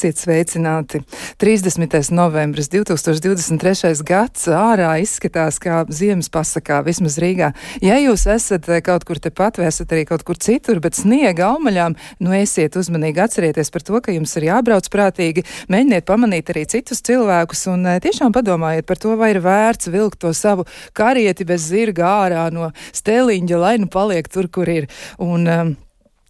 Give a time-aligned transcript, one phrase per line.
[0.00, 1.02] Esiet sveicināti!
[1.36, 2.08] 30.
[2.16, 3.90] novembris 2023.
[4.08, 7.50] gads ārā izskatās kā ziemas pasakā, vismaz Rīgā.
[7.84, 11.50] Ja jūs esat eh, kaut kur tepat vai esat arī kaut kur citur, bet sniega
[11.50, 16.64] aumaļām, nu esiet uzmanīgi atcerieties par to, ka jums ir jābrauc prātīgi, mēģiniet pamanīt arī
[16.72, 20.64] citus cilvēkus un eh, tiešām padomājiet par to, vai ir vērts vilkt to savu
[20.96, 24.88] karieti bez zirga ārā no stēliņa, lai nu paliek tur, kur ir.
[25.20, 25.76] Un, um,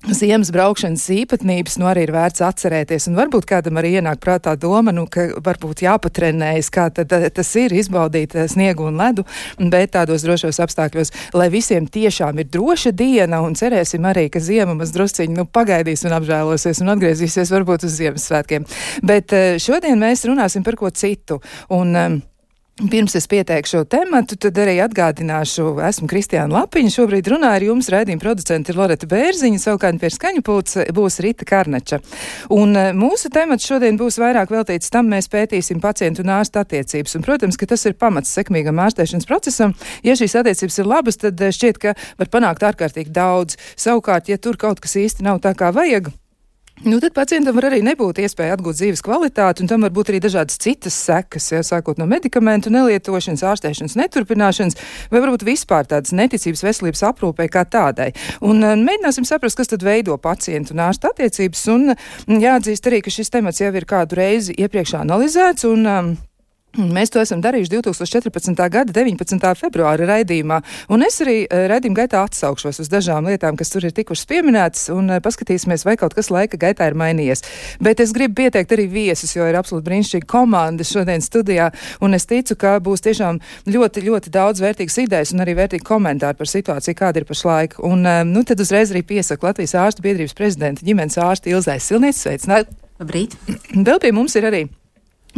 [0.08, 3.04] Ziemas braukšanas īpatnības nu, arī ir vērts atcerēties.
[3.10, 7.50] Un varbūt kādam arī ienāk prātā doma, nu, ka varbūt jāpatrenējas, kā tad, eh, tas
[7.60, 9.26] ir izbaudīt eh, sniegu un ledu,
[9.60, 14.72] bet tādos drošos apstākļos, lai visiem tiešām ir droša diena un cerēsim arī, ka ziema
[14.78, 18.64] maz drusciņi nu, pagaidīs un apžēlosies un atgriezīsies varbūt uz Ziemassvētkiem.
[19.04, 21.42] Bet eh, šodien mēs runāsim par ko citu.
[21.68, 22.20] Un, um,
[22.80, 26.92] Pirms es pieteikšu tematu, tad arī atgādināšu, esmu Kristiāna Lapiņa.
[26.94, 31.44] Šobrīd runāju ar jums, raidījuma producenti ir Loreta Bērziņa, savukārt pie skaņu pūts būs Rita
[31.48, 31.98] Karneča.
[32.56, 37.18] Un e, mūsu temats šodien būs vairāk veltīts tam, mēs pētīsim pacientu un ārstu attiecības.
[37.18, 39.76] Un, protams, ka tas ir pamats sekmīgam ārstēšanas procesam.
[40.06, 43.60] Ja šīs attiecības ir labas, tad e, šķiet, ka var panākt ārkārtīgi daudz.
[43.76, 46.14] Savukārt, ja tur kaut kas īsti nav tā, kā vajag,
[46.84, 50.20] Nu, tad pacientam var arī nebūt iespēja atgūt dzīves kvalitāti, un tam var būt arī
[50.24, 54.78] dažādas citas sekas, ja, sākot no medikamentu nelietošanas, ārstēšanas neturpināšanas,
[55.12, 58.14] vai varbūt vispār tādas neticības veselības aprūpē kā tādai.
[58.40, 63.04] Un uh, mēģināsim saprast, kas tad veido pacientu un ārsta attiecības, un mm, jāatzīst arī,
[63.04, 66.12] ka šis temats jau ir kādu reizi iepriekš analizēts, un um,
[66.78, 68.60] Mēs to esam darījuši 2014.
[68.70, 69.46] gada 19.
[69.58, 70.60] februāra raidījumā,
[70.94, 74.84] un es arī eh, raidījuma gaitā atsaukšos uz dažām lietām, kas tur ir tikušas pieminētas,
[74.94, 77.42] un eh, paskatīsimies, vai kaut kas laika gaitā ir mainījies.
[77.82, 81.72] Bet es gribu pieteikt arī viesus, jo ir absolūti brīnišķīga komanda šodien studijā,
[82.06, 86.38] un es ticu, ka būs tiešām ļoti, ļoti daudz vērtīgas idejas un arī vērtīgi komentāri
[86.38, 87.80] par situāciju, kāda ir pašlaik.
[87.82, 92.22] Un, eh, nu, tad uzreiz arī piesaku Latvijas ārstu biedrības prezidenta ģimenes ārsta Ilzais Silnietis.
[92.22, 92.70] Sveicināt!
[93.02, 93.34] Labrīt!
[93.74, 94.68] Vēl pie mums ir arī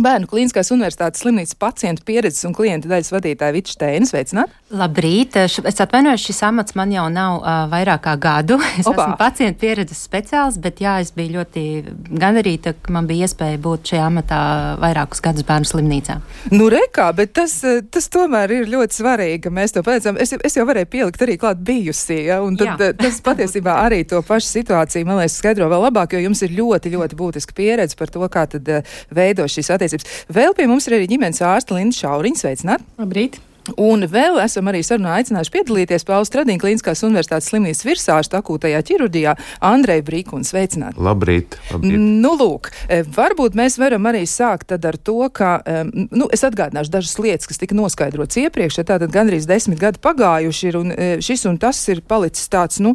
[0.00, 4.06] Bērnu Klīniskās universitātes slimnīcas pacientu pieredzes un klienta daļas vadītāja Vita Steina.
[4.08, 4.52] Sveicināt!
[4.72, 5.36] Labrīt!
[5.36, 8.56] Es atvainojos, šis amats man jau nav uh, vairāk kā gadu.
[8.82, 9.04] Es Opa.
[9.04, 11.64] esmu pacientu pieredzes speciāls, bet jā, es biju ļoti
[12.08, 14.38] gandarīta, ka man bija iespēja būt šajā amatā
[14.80, 16.16] vairākus gadus bērnu slimnīcā.
[16.56, 17.58] Nu, rekā, bet tas,
[17.92, 20.16] tas tomēr ir ļoti svarīgi, ka mēs to pateicām.
[20.24, 22.40] Es, es jau varēju pielikt arī klāt bijusi, ja?
[22.42, 22.90] un tad, jā.
[22.96, 26.96] tas patiesībā arī to pašu situāciju, man liekas, skaidro vēl labāk, jo jums ir ļoti,
[26.96, 28.72] ļoti būtiska pieredze par to, kā tad
[29.12, 30.26] veido šīs attiecības attiecības.
[30.32, 32.44] Vēl pie mums ir arī ģimenes ārsta Linda Šauriņa.
[32.44, 32.86] Sveicināt!
[33.00, 33.42] Labrīt!
[33.78, 39.34] Un vēl esam arī sarunā aicinājuši piedalīties Pāvils Stradīna Kliniskās universitātes slimnīcas virsārsta akūtajā ķirurģijā
[39.68, 40.46] Andreju Brīkunu.
[40.46, 40.98] Sveicināt!
[40.98, 41.58] Labrīt!
[41.70, 41.98] labrīt.
[42.22, 45.52] Nu, lūk, e, varbūt mēs varam arī sākt ar to, ka,
[45.92, 50.68] nu, es atgādināšu dažas lietas, kas tika noskaidrotas iepriekš, ja tātad gandrīz desmit gadi pagājuši
[50.70, 52.94] ir, un e, šis un tas ir palicis tāds, nu,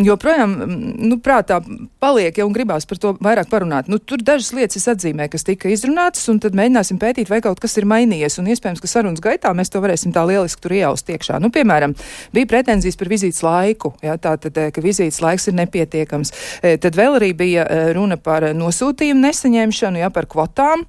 [0.00, 0.56] joprojām,
[0.96, 1.60] nu, prātā
[2.02, 3.90] paliek, ja un gribās par to vairāk parunāt.
[3.92, 7.60] Nu, tur dažas lietas es atzīmēju, kas tika izrunātas, un tad mēģināsim pētīt, vai kaut
[7.62, 10.72] kas ir mainījies, un iespējams, ka sarunas gaitā mēs to varēsim varēsim tā lieliski tur
[10.72, 11.40] iejaust iekšā.
[11.40, 11.94] Nu, piemēram,
[12.32, 16.32] bija pretenzijas par vizītes laiku, jā, tātad, eh, ka vizītes laiks ir nepietiekams.
[16.62, 20.86] Eh, tad vēl arī bija eh, runa par nosūtījumu nesaņemšanu, jā, par kvotām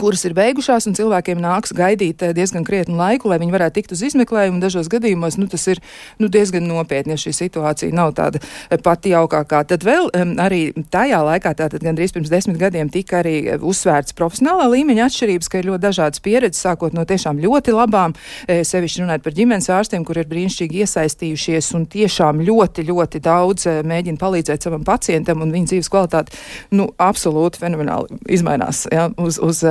[0.00, 3.92] kuras ir beigušās, un cilvēkiem nāks gaidīt eh, diezgan krietnu laiku, lai viņi varētu tikt
[3.96, 4.60] uz izmeklējumu.
[4.62, 5.82] Dažos gadījumos nu, tas ir
[6.22, 9.62] nu, diezgan nopietni, ja šī situācija nav tāda eh, pati jaukākā.
[9.68, 10.08] Tad vēl
[10.40, 15.52] arī tajā laikā, tātad gandrīz pirms desmit gadiem, tika arī eh, uzsvērts profesionālā līmeņa atšķirības,
[15.52, 18.14] ka ir ļoti dažādas pieredzes, sākot no tiešām ļoti labām,
[18.48, 24.20] sevišķi runājot par ģimenes ārstiem, kur ir brīnišķīgi iesaistījušies un tiešām ļoti, ļoti daudz mēģina
[24.20, 26.36] palīdzēt savam pacientam, un viņa dzīves kvalitāte
[26.76, 29.62] nu, absolūti fenomenāli izmainās ja, uz, uz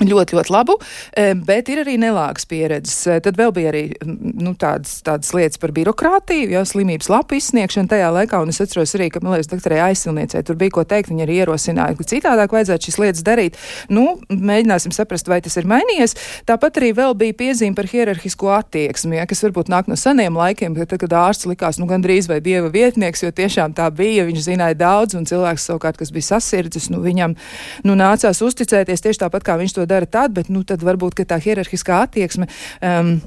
[0.00, 0.78] Ļoti, ļoti labu,
[1.12, 3.02] e, bet ir arī nelāgas pieredzes.
[3.04, 7.90] E, tad vēl bija arī nu, tādas, tādas lietas par birokrātiju, jau slimības lapu izsniegšanu
[7.90, 11.10] tajā laikā, un es atceros arī, ka, man liekas, doktorai aizsilniecei tur bija ko teikt,
[11.12, 13.58] viņa arī ierosināja, ka citādāk vajadzētu šīs lietas darīt.
[13.92, 16.16] Nu, mēģināsim saprast, vai tas ir mainījies.
[16.48, 20.80] Tāpat arī vēl bija piezīme par hierarhisko attieksmi, ja, kas varbūt nāk no seniem laikiem,
[20.80, 24.80] kad, kad ārsts likās, nu, gandrīz vai dieva vietnieks, jo tiešām tā bija, viņš zināja
[24.80, 27.36] daudz, un cilvēks savukārt, kas bija sasirdzis, nu, viņam,
[27.84, 31.40] nu, nācās uzticēties tieši tāpat, kā viņš to dara tad, bet nu, tad varbūt tā
[31.42, 32.48] hierarhiskā attieksme.
[32.80, 33.18] Um,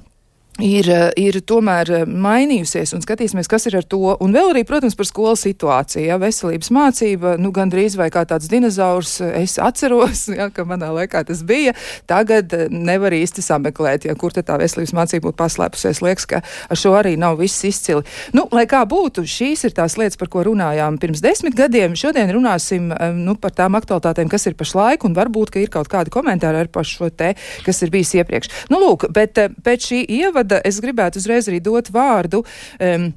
[0.61, 4.15] ir, eh, ir tomēr eh, mainījusies un skatīsimies, kas ir ar to.
[4.21, 6.05] Un vēl arī, protams, par skolu situāciju.
[6.05, 10.91] Ja, veselības mācība, nu, gandrīz vai kā tāds dinozaurs, eh, es atceros, ja, ka manā
[10.93, 11.73] laikā tas bija.
[12.09, 16.03] Tagad nevar īsti sameklēt, ja, kur tā veselības mācība būtu paslēpusies.
[16.05, 18.05] Liekas, ka ar šo arī nav viss izcili.
[18.33, 21.97] Nu, lai kā būtu, šīs ir tās lietas, par ko runājām pirms desmit gadiem.
[21.97, 26.13] Šodien runāsim nu, par tām aktualitātēm, kas ir pašlaik, un varbūt, ka ir kaut kādi
[26.13, 27.33] komentāri ar par šo te,
[27.65, 28.51] kas ir bijis iepriekš.
[28.73, 32.43] Nu, lūk, bet pēc šī ievada vada, es gribētu uzreiz arī dot vārdu.
[32.79, 33.13] Um,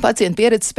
[0.00, 0.74] pacientu pieredzes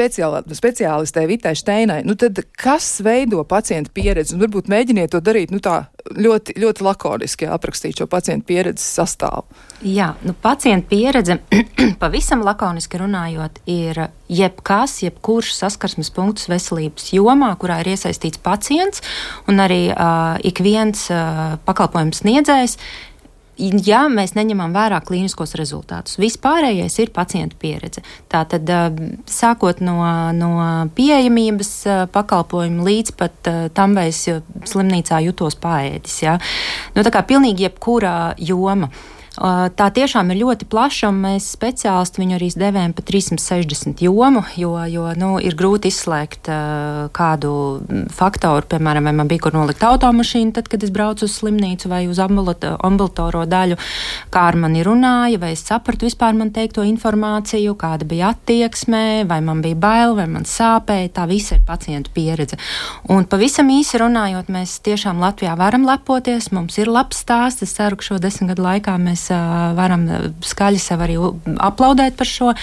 [0.59, 2.01] speciālistē Vitai Steinai.
[2.05, 4.35] Nu, tad kas veido pacientu pieredzi?
[4.35, 9.47] Un varbūt mēģiniet to darīt nu, tā ļoti, ļoti lakoniski aprakstīt šo pacientu pieredzes sastāvu.
[9.85, 11.39] Jā, nu, pacientu pieredze
[12.01, 19.03] pavisam lakoniski runājot ir jebkas, jebkurš saskarsmes punkts veselības jomā, kurā ir iesaistīts pacients
[19.47, 22.77] un arī uh, ik viens uh, pakalpojums sniedzējs
[23.57, 26.17] ja mēs neņemam vērā klīniskos rezultātus.
[26.21, 28.03] Vispārējais ir pacienta pieredze.
[28.31, 28.69] Tātad,
[29.29, 29.99] sākot no,
[30.37, 30.53] no
[30.97, 31.73] pieejamības
[32.13, 34.23] pakalpojumu līdz pat tam, vai es
[34.71, 36.17] slimnīcā jutos paēdis.
[36.25, 36.37] Ja?
[36.95, 38.91] Nu, tā kā pilnīgi jebkura joma.
[39.37, 44.71] Tā tiešām ir ļoti plaša, un mēs speciālisti viņu arī devējam pa 360 jomu, jo,
[44.89, 46.49] jo nu, ir grūti izslēgt
[47.13, 47.51] kādu
[48.17, 52.07] faktoru, piemēram, vai man bija kur nolikt automašīnu, tad, kad es braucu uz slimnīcu vai
[52.09, 53.77] uz ambulatoro daļu,
[54.33, 59.39] kā ar mani runāja, vai es sapratu vispār man teikto informāciju, kāda bija attieksme, vai
[59.45, 61.13] man bija bail, vai man sāpēja.
[61.13, 62.57] Tā visa ir pacientu pieredze.
[63.13, 67.65] Un pavisam īsi runājot, mēs tiešām Latvijā varam lepoties, mums ir labs stāsts.
[67.67, 70.05] Es ceru, ka šo desmit gadu laikā mēs varam
[70.45, 71.17] skaļi sev arī
[71.63, 72.53] aplaudēt par šo.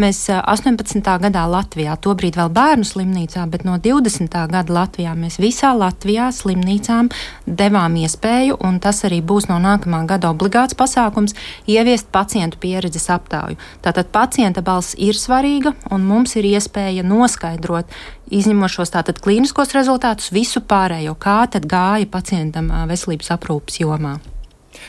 [0.00, 1.00] Mēs 18.
[1.22, 4.34] gadā Latvijā, tobrīd vēl bērnu slimnīcā, bet no 20.
[4.50, 7.10] gada Latvijā mēs visā Latvijā slimnīcām
[7.46, 11.36] devām iespēju, un tas arī būs no nākamā gada obligāts pasākums,
[11.70, 13.60] ieviest pacientu pieredzes aptauju.
[13.84, 17.90] Tātad pacienta balss ir svarīga, un mums ir iespēja noskaidrot,
[18.34, 24.18] izņemot šos tātad klīniskos rezultātus, visu pārējo, kā tad gāja pacientam veselības aprūpas jomā.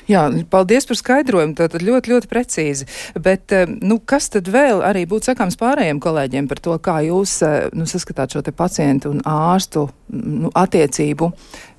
[0.10, 1.56] Jā, paldies par skaidrojumu.
[1.58, 2.88] Tātad ļoti, ļoti precīzi.
[3.22, 7.38] Bet, eh, nu, kas tad vēl arī būtu sakāms pārējiem kolēģiem par to, kā jūs
[7.46, 11.32] eh, nu, saskatāt šo pacientu un ārstu nu, attiecību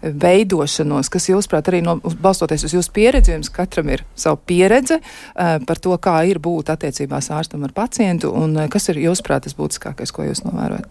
[0.03, 5.01] veidošanos, kas jūsuprāt arī no, balstoties uz jūsu pieredzi, jums katram ir savu pieredze
[5.35, 10.13] par to, kā ir būt attiecībās ārstam ar pacientu un kas ir jūsuprāt tas būtiskākais,
[10.15, 10.91] ko jūs novērojat?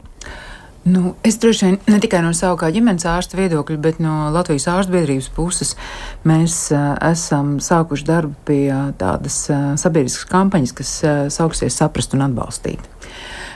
[0.86, 4.68] Nu, es droši vien ne tikai no savu kā ģimenes ārsta viedokļa, bet no Latvijas
[4.70, 5.72] ārstu biedrības puses
[6.30, 12.14] mēs uh, esam sākuši darbu pie uh, tādas uh, sabiedriskas kampaņas, kas uh, sauksies Saprast
[12.14, 12.86] un atbalstīt.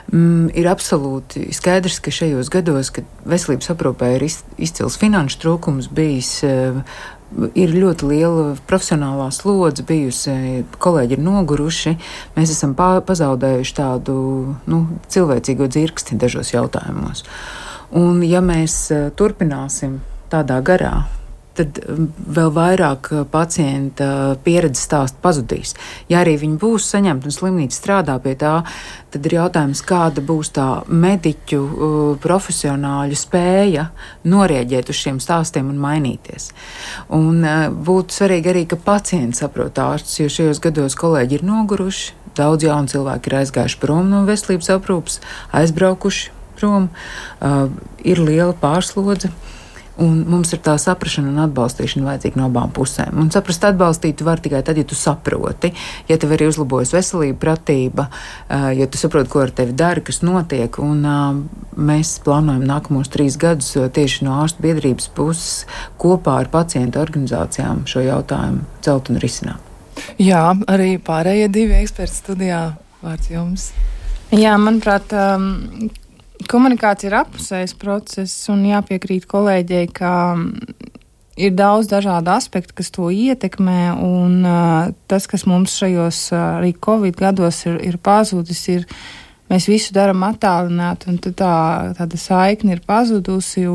[0.10, 6.32] Mm, ir absolūti skaidrs, ka šajos gados, kad veselības aprūpē ir izcils finanšu trūkums bijis,
[6.50, 6.82] uh,
[7.58, 10.66] ir ļoti liela profesionālā slodze bijusi.
[10.82, 11.96] Kolēģi ir noguruši.
[12.38, 14.16] Mēs esam pazaudējuši tādu
[14.70, 14.82] nu,
[15.12, 17.26] cilvēcīgo dzirksti dažos jautājumos.
[17.98, 20.00] Un, ja mēs eh, turpināsim
[20.30, 21.08] tādā garā,
[21.60, 25.76] tad um, vēl vairāk uh, pacienta pieredzes stāstu pazudīs.
[26.12, 28.56] Ja arī viņi būs saņemti un slimnīca strādā pie tā,
[29.14, 33.90] tad ir jautājums, kāda būs tā mediķu uh, profesionāļu spēja
[34.30, 36.52] norēģēt uz šiem stāstiem un mainīties.
[37.16, 42.16] Un uh, būtu svarīgi arī, ka pacients saprot ārstus, jo šajos gados kolēģi ir noguruši,
[42.40, 45.20] daudz jaunu cilvēku ir aizgājuši prom no veselības aprūpas,
[45.60, 46.90] aizbraukuši prom,
[47.40, 47.66] uh,
[48.04, 49.32] ir liela pārslodze.
[50.00, 53.18] Un mums ir tā saprāšana un atbalstīšana vajadzīga no abām pusēm.
[53.20, 55.74] Un saprast, atbalstīt var tikai tad, ja tu saproti,
[56.08, 58.08] ja tev ir uzlabojusi veselība, pratība,
[58.48, 60.80] ja tu saproti, ko ar tevi dara, kas notiek.
[60.80, 61.04] Un,
[61.80, 65.66] mēs plānojam nākamos trīs gadus tieši no ārstu biedrības puses
[66.02, 69.66] kopā ar pacientu organizācijām šo jautājumu celt un risināt.
[70.20, 72.62] Jā, arī pārējie divi eksperti studijā
[73.04, 73.72] vārds jums.
[74.36, 75.90] Jā, manuprāt, um,
[76.48, 80.76] komunikācija ir apusējs process, un jāpiekrīt kolēģei, ka mm,
[81.40, 86.74] ir daudz dažādu aspektu, kas to ietekmē, un uh, tas, kas mums šajos uh, arī
[86.80, 88.88] Covid gados ir, ir pazudis, ir
[89.50, 91.54] mēs visu darām attālināti, un tā,
[91.98, 93.66] tāda saikne ir pazudusi.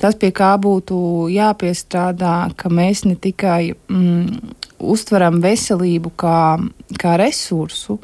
[0.00, 6.40] Tas, pie kā būtu jāpiestrādā, ka mēs ne tikai mm, uztveram veselību kā,
[7.00, 7.98] kā resursu,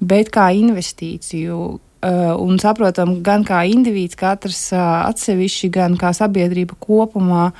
[0.00, 1.60] bet kā investīciju,
[2.02, 7.50] un saprotam gan kā indivīds, katrs uh, atsevišķi, gan kā sabiedrība kopumā.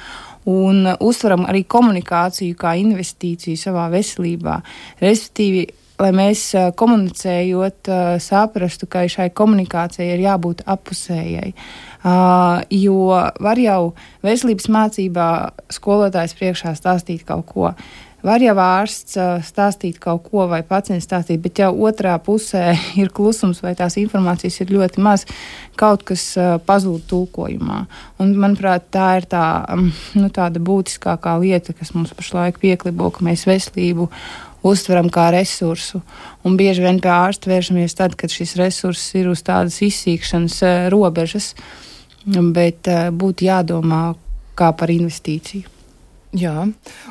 [0.49, 4.57] Un uztveram arī komunikāciju kā investīciju savā veselībā.
[5.03, 5.67] Respektīvi,
[6.01, 6.47] lai mēs
[6.81, 7.91] komunicējot,
[8.25, 11.53] saprastu, ka šai komunikācijai ir jābūt appusējai.
[12.01, 13.93] Uh, jo var jau
[14.25, 15.27] veselības mācībā
[15.77, 17.73] skolotājs priekšā stāstīt kaut ko.
[18.21, 19.17] Var jau ārsts
[19.49, 24.61] stāstīt kaut ko, vai pacients stāstīt, bet jau otrā pusē ir klusums, vai tās informācijas
[24.61, 25.25] ir ļoti maz,
[25.81, 26.27] kaut kas
[26.67, 27.81] pazūd tulkojumā.
[28.21, 29.47] Un, manuprāt, tā ir tā,
[30.19, 34.11] nu, tāda būtiskākā lieta, kas mums pašlaik pieklibo, ka mēs veselību
[34.69, 36.03] uztveram kā resursu.
[36.45, 40.61] Un bieži vien pie ārsta vēršamies tad, kad šis resurss ir uz tādas izsīkšanas
[40.93, 41.55] robežas,
[42.29, 44.11] bet būtu jādomā
[44.61, 45.80] kā par investīciju.
[46.31, 46.63] Jā,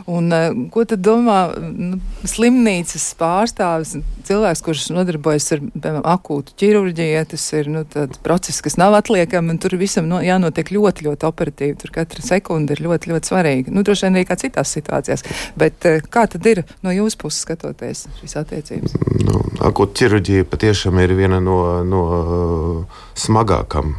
[0.07, 7.25] un uh, ko tad domā nu, slimnīcas pārstāvis, cilvēks, kurš nodarbojas ar piemēram, akūtu ķirurģiju,
[7.33, 7.81] tas ir nu,
[8.23, 11.75] process, kas nav atliekami, un tur visam no, jānotiek ļoti, ļoti operatīvi.
[11.81, 13.75] Tur katra sekunde ir ļoti, ļoti svarīga.
[13.75, 15.25] Nu, droši vien arī kā citās situācijās.
[15.59, 18.95] Bet uh, kā tad ir no jūsu puses skatoties šīs attiecības?
[19.27, 23.97] Nu, akūta ķirurģija patiešām ir viena no, no uh, smagākām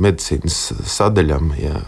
[0.00, 0.62] medicīnas
[0.96, 1.52] sadaļām.
[1.60, 1.84] Ja,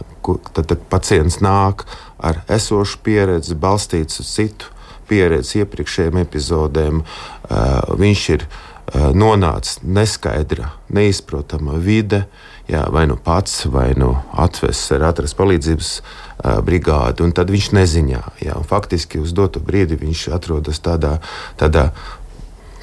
[0.53, 1.85] tad, tad pacients nāk
[2.19, 4.73] ar esošu pieredzi, balstīts uz citu
[5.09, 7.01] pieredzi, iepriekšējiem epizodēm.
[7.01, 12.25] Uh, viņš ir uh, nonācis neskaidra, neizprotama vide,
[12.69, 17.73] jā, vai nu pats, vai nu atvests ar atrast palīdzības uh, brigādi, un tad viņš
[17.79, 18.23] neziņā.
[18.45, 21.17] Jā, faktiski uz doto brīdi viņš atrodas tādā,
[21.59, 21.89] tādā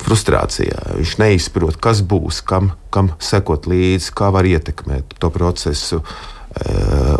[0.07, 0.99] frustrācijā.
[0.99, 6.03] Viņš neizprot, kas būs, kam, kam sekot līdzi, kā var ietekmēt to procesu.
[6.03, 6.36] Uh, Eh,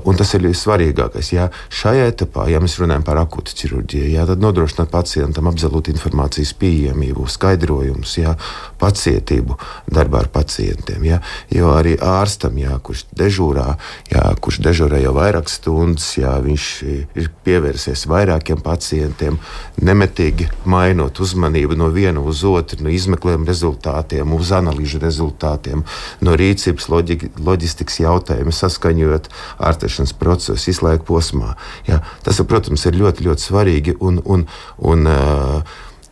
[0.07, 1.31] un tas ir svarīgākais.
[1.35, 1.49] Jā.
[1.73, 7.26] Šajā etapā, ja mēs runājam par akūtu ķirurģiju, jā, tad nodrošināt pacientam absolūti informācijas pieejamību,
[7.28, 8.33] skaidrojumus, jā,
[8.81, 9.59] pacietību
[9.93, 11.05] darbā ar pacientiem.
[11.11, 11.21] Jā.
[11.52, 13.66] Jo arī ārstam, jā, kurš dežūrā,
[14.12, 19.37] jā, kurš dežūrē jau vairāk stundas, jā, viņš ir pievērsies vairākiem pacientiem,
[19.83, 25.85] nemetīgi mainot uzmanību no viena uz otru, no izmeklējuma rezultātiem, uz analīžu rezultātiem,
[26.25, 31.56] no rīcības loģi loģistikas jautājumiem, saskaņojot ietekmēt ārstēšanas procesu izlaika posmā.
[31.87, 33.97] Jā, tas, protams, ir ļoti, ļoti svarīgi.
[34.00, 34.47] Un, un,
[34.78, 35.62] un, uh,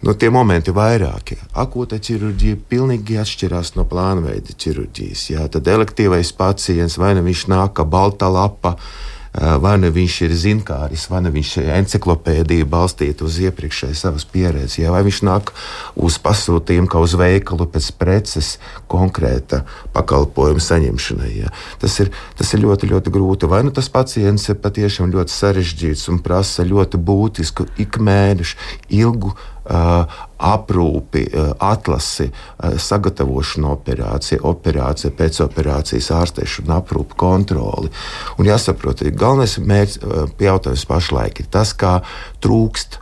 [0.05, 1.39] Nu, tie momenti ir vairāki.
[1.57, 5.23] Akūta ķirurģija pilnīgi atšķirās no plānveida ķirurģijas.
[5.31, 5.47] Jā.
[5.49, 10.35] Tad elektīvais pacients vai nu viņš nāk kā balta lapa, uh, vai nu viņš ir
[10.39, 15.51] zinkāris, vai nu viņš ir encyklopēdija balstīta uz iepriekšēju savas pieredzes, ja, vai viņš nāk
[15.99, 18.55] uz pasūtījumu, kā uz veikalu pēc preces
[18.91, 19.65] konkrēta
[19.97, 21.33] pakalpojuma saņemšanai.
[21.41, 21.51] Ja.
[21.83, 23.51] Tas, ir, tas ir ļoti, ļoti grūti.
[23.51, 28.59] Vai nu tas pacients ir patiešām ļoti sarežģīts un prasa ļoti būtisku ikmēnešu
[29.03, 31.25] ilgu aprūpi,
[31.65, 32.29] atlasi,
[32.61, 37.93] sagatavošanu operācijai, operācija, pēcoperācijas ārstēšanu, aprūpi, kontroli.
[38.39, 40.03] Un jāsaprot, galvenais mērķis,
[40.45, 41.97] jautājums pašlaik ir tas, kā
[42.45, 43.01] trūkst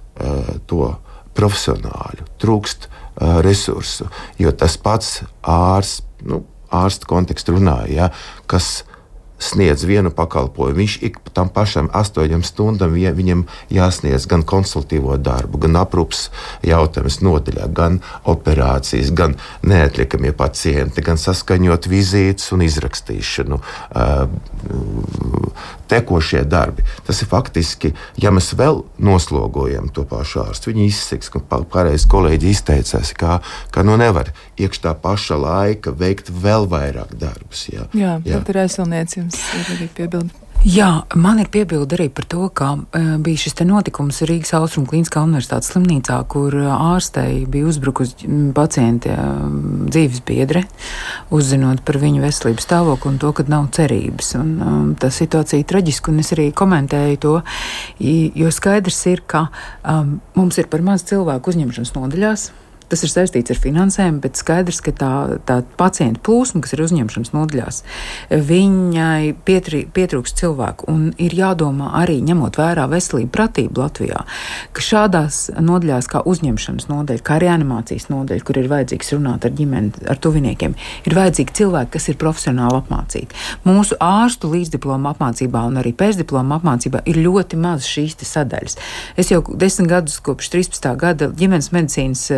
[0.70, 0.92] to
[1.34, 2.88] profesionāļu, trūkst
[3.44, 4.08] resursu.
[4.40, 8.08] Jo tas pats ārsts, nu, ārsta kontekstā runāja, ja,
[8.46, 8.84] kas
[9.42, 10.78] sniedz vienu pakalpojumu.
[10.78, 16.28] Viņš ik tam pašam astoņām stundām viņam jāsniedz gan konsultīvo darbu, gan aprūpas
[16.66, 23.60] jautājumus nodaļā, gan operācijas, gan neatliekamie pacienti, gan saskaņot vizītes un izrakstīšanu.
[25.92, 26.86] Tekošie darbi.
[27.06, 32.52] Tas ir faktiski, ja mēs vēl noslogojam to pašu ārstu, viņi izsaka, ka pareizi kolēģi
[32.54, 33.40] izteicās, ka,
[33.74, 34.32] ka nu nevar
[34.66, 37.68] iekš tā paša laika veikt vēl vairāk darbus.
[37.72, 38.42] Jā, jā, jā.
[38.42, 40.42] tā ir aizsilniecība jums ir arī piebildi?
[40.62, 45.24] Jā, man ir piebilde arī par to, ka uh, bija šis notikums Rīgas Austrum Kliniskā
[45.26, 49.42] universitātes slimnīcā, kur ārstei bija uzbrukusi pacienta uh,
[49.90, 50.62] dzīves biedre,
[51.34, 54.36] uzzinot par viņu veselības stāvokli un to, ka nav cerības.
[54.38, 57.36] Un, um, tā situācija ir traģiska, un es arī komentēju to,
[57.98, 59.48] jo skaidrs ir, ka
[59.82, 62.52] um, mums ir par maz cilvēku uzņemšanas nodaļās.
[62.92, 65.12] Tas ir saistīts ar finansēm, bet skaidrs, ka tā,
[65.48, 67.78] tā pacientu plūsma, kas ir uzņemšanas nodaļās,
[68.28, 70.90] viņai pietrī, pietrūks cilvēku.
[70.92, 74.26] Un ir jādomā arī, ņemot vērā veselību pratību Latvijā,
[74.76, 80.04] ka šādās nodaļās, kā uzņemšanas nodaļa, kā reanimācijas nodaļa, kur ir vajadzīgs runāt ar ģimeni,
[80.12, 80.76] ar tuviniekiem,
[81.08, 83.40] ir vajadzīgi cilvēki, kas ir profesionāli apmācīti.
[83.64, 88.76] Mūsu ārstu līdzdiploma apmācībā un arī pēcdiploma apmācībā ir ļoti maz šīs sadaļas.
[89.16, 90.92] Es jau desmit gadus kopš 13.
[91.00, 92.28] gada ģimenes medicīnas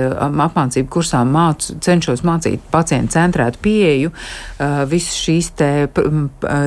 [0.47, 4.13] apmācību kursā mācu, cenšos mācīt pacientu centrētu pieeju,
[4.91, 5.71] visas šīs te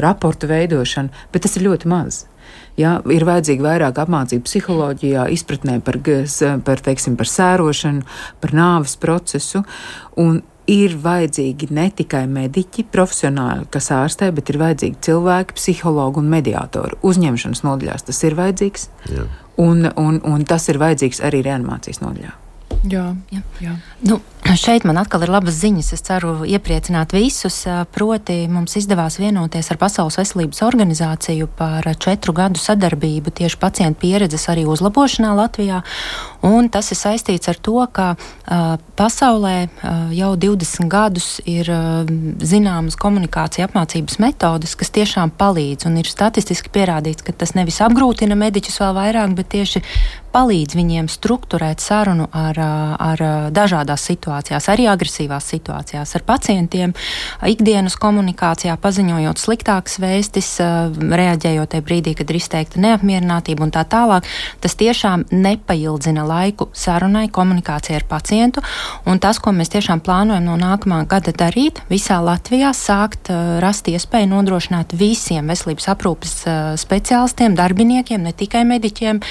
[0.03, 2.25] raportu veidošanu, bet tas ir ļoti maz.
[2.77, 5.97] Ja, ir vajadzīga vairāk apmācību psiholoģijā, izpratnē par,
[6.67, 8.05] par, teiksim, par sērošanu,
[8.43, 9.63] par nāves procesu.
[10.21, 16.31] Un ir vajadzīgi ne tikai mediķi, profesionāli, kas ārstē, bet ir vajadzīgi cilvēki, psihologi un
[16.31, 16.99] mediātori.
[17.07, 19.29] Uzņemšanas nodaļās tas ir vajadzīgs, Jā.
[19.63, 22.35] un, un, un tas ir vajadzīgs arī reanimācijas nodaļā.
[22.85, 23.41] Jā, jā.
[23.61, 23.73] jā.
[24.05, 24.19] Nu,
[24.55, 25.89] šeit man atkal ir labas ziņas.
[25.95, 27.59] Es ceru iepriecināt visus.
[27.93, 34.47] Proti, mums izdevās vienoties ar Pasaules veselības organizāciju par četru gadu sadarbību tieši pacientu pieredzes
[34.51, 35.81] arī uzlabošanā Latvijā.
[36.47, 42.05] Un tas ir saistīts ar to, ka uh, pasaulē uh, jau 20 gadus ir uh,
[42.39, 45.89] zināmas komunikācija apmācības metodes, kas tiešām palīdz.
[45.89, 49.83] Un ir statistiski pierādīts, ka tas nevis apgrūtina mediķus vēl vairāk, bet tieši
[50.37, 52.57] palīdz viņiem strukturēt sarunu ar,
[53.01, 53.21] ar
[53.53, 56.93] dažādās situācijās, arī agresīvās situācijās ar pacientiem,
[57.49, 60.51] ikdienas komunikācijā, paziņojot sliktākas vēstis,
[60.93, 64.27] reaģējot tajā brīdī, kad ir izteikta neapmierinātība un tā tālāk.
[64.61, 68.61] Tas tiešām nepaildzina laiku sarunai, komunikācijai ar pacientu,
[69.09, 73.31] un tas, ko mēs tiešām plānojam no nākamā gada darīt, visā Latvijā sākt
[73.63, 76.37] rast iespēju nodrošināt visiem veselības aprūpes
[76.83, 79.23] speciālistiem, darbiniekiem, ne tikai mediķiem,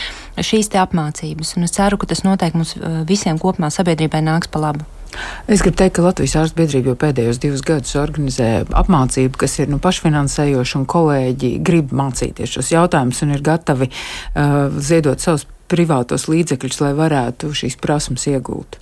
[0.43, 0.96] šīs apmācības.
[1.57, 2.77] Un es ceru, ka tas noteikti mums
[3.09, 4.87] visiem kopumā sabiedrībai nāks pa labu.
[5.49, 9.71] Es gribu teikt, ka Latvijas ārstu biedrība jau pēdējos divus gadus organizē apmācību, kas ir
[9.73, 16.29] nu, pašfinansējoša, un kolēģi grib mācīties šos jautājumus un ir gatavi uh, ziedot savus privātos
[16.31, 18.81] līdzekļus, lai varētu šīs prasmes iegūt.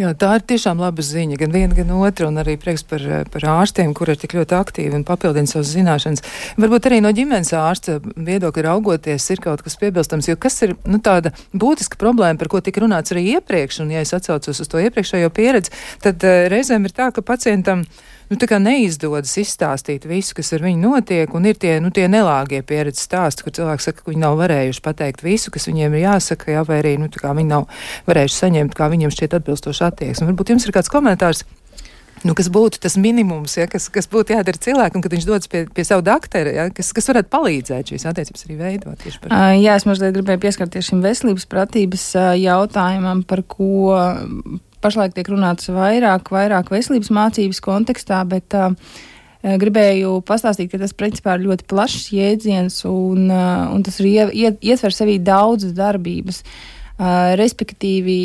[0.00, 1.36] Jā, tā ir tiešām laba ziņa.
[1.36, 4.96] Gan viena, gan otra, un arī prieks par, par ārstiem, kur ir tik ļoti aktīvi
[4.96, 6.24] un papildina savas zināšanas.
[6.56, 11.02] Varbūt arī no ģimenes ārsta viedokļa raugoties ir kaut kas piebilstams, jo kas ir nu,
[11.04, 14.80] tāda būtiska problēma, par ko tika runāts arī iepriekš, un ja es atcaucos uz to
[14.80, 17.84] iepriekšējo pieredzi, tad uh, reizēm ir tā, ka pacientam
[18.30, 23.08] nu, neizdodas izstāstīt visu, kas ar viņu notiek, un ir tie, nu, tie nelāgie pieredzes
[23.08, 26.66] stāsti, kur cilvēki saka, ka viņi nav varējuši pateikt visu, kas viņiem ir jāsaka, jā,
[26.66, 27.66] vai arī nu, viņi nav
[28.06, 30.30] varējuši saņemt, kā viņiem šķiet atbilstoši attieksme.
[30.30, 31.42] Varbūt jums ir kāds komentārs.
[32.20, 35.62] Nu, kas būtu tas minimums, ja, kas, kas būtu jādara cilvēkam, kad viņš dodas pie,
[35.72, 39.06] pie savu doktora, ja, kas, kas varētu palīdzēt šīs attiecības arī veidot?
[39.22, 39.36] Par...
[39.56, 42.04] Jā, es mazliet gribēju pieskarties šim veselības pratības
[42.36, 43.96] jautājumam, par ko
[44.84, 48.74] pašlaik tiek runāts vairāk, vairāk veselības mācības kontekstā, bet uh,
[49.40, 54.96] gribēju pastāstīt, ka tas principā ir ļoti plašs jēdziens un, uh, un tas ir ietver
[54.96, 58.20] sevī daudzas darbības, uh, respektīvi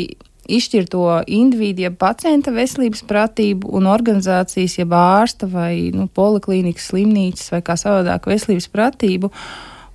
[0.46, 7.50] izšķirt to individu, jeb pacienta veselības pratību un organizācijas, jeb ārsta vai nu, poliklīnikas, slimnīcas
[7.54, 9.32] vai kā savādāk veselības pratību.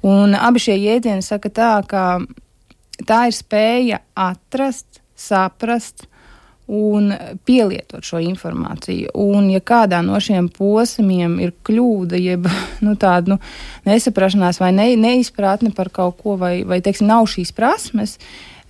[0.08, 2.06] Un abi šie jēdzieni saka tā, ka
[3.08, 6.08] tā ir spēja atrast, saprast,
[6.72, 7.12] un
[7.46, 9.12] pielietot šo informāciju.
[9.20, 12.48] Un, ja kādā no šiem posmiem ir kļūda, jeb
[12.86, 13.42] nu, tāda nu,
[13.88, 18.16] nesaprašanās vai ne, neizpratne par kaut ko, vai, vai teiksim, nav šīs prasmes,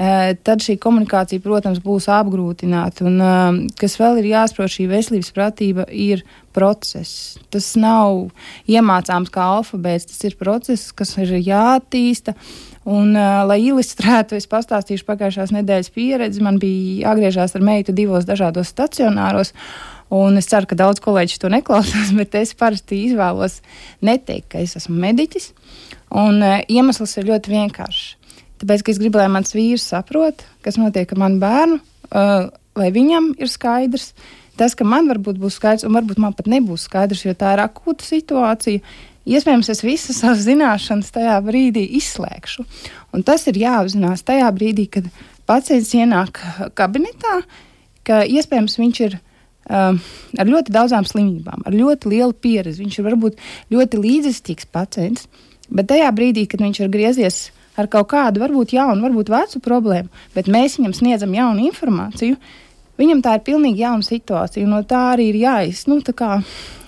[0.02, 3.06] eh, tad šī komunikācija, protams, būs apgrūtināta.
[3.06, 6.26] Un, eh, kas vēl ir jāsaprot, šī veselības pratība ir
[6.58, 7.38] process.
[7.54, 8.32] Tas nav
[8.66, 12.34] iemācāms kā alfabēts, tas ir process, kas ir jāattīsta.
[12.82, 16.42] Un, uh, lai ilustrētu, es pastāstīšu pagājušās nedēļas pieredzi.
[16.42, 19.54] Man bija jāgriežās ar meitu divos dažādos stacionāros.
[20.12, 23.60] Un es ceru, ka daudz kolēģi to neklausās, bet es parasti izvēlos
[24.02, 25.52] neteikt, ka es esmu mediķis.
[26.24, 28.10] Un uh, iemesls ir ļoti vienkāršs.
[28.62, 31.78] Tāpēc, ka es gribu, lai mans vīrs saprot, kas notiek ar manu bērnu,
[32.10, 34.12] uh, lai viņam ir skaidrs.
[34.58, 37.64] Tas, ka man varbūt būs skaidrs, un varbūt man pat nebūs skaidrs, jo tā ir
[37.64, 38.82] akūta situācija,
[39.30, 42.66] Iespējams, es visas savas zināšanas tajā brīdī izslēgšu.
[43.14, 45.10] Un tas ir jāapzinās tajā brīdī, kad
[45.50, 46.42] pacients ienāk
[46.78, 47.42] kabinetā,
[48.08, 50.02] ka iespējams viņš ir um,
[50.42, 52.82] ar ļoti daudzām slimībām, ar ļoti lielu pieredzi.
[52.82, 53.42] Viņš ir varbūt
[53.74, 55.30] ļoti līdzjūtīgs pacients,
[55.70, 57.44] bet tajā brīdī, kad viņš ir griezies
[57.80, 62.40] ar kaut kādu, varbūt jaunu, varbūt vecu problēmu, bet mēs viņam sniedzam jaunu informāciju,
[63.02, 66.36] Viņam tā ir pilnīgi jauna situācija, un no tā arī ir jāiz, nu, kā,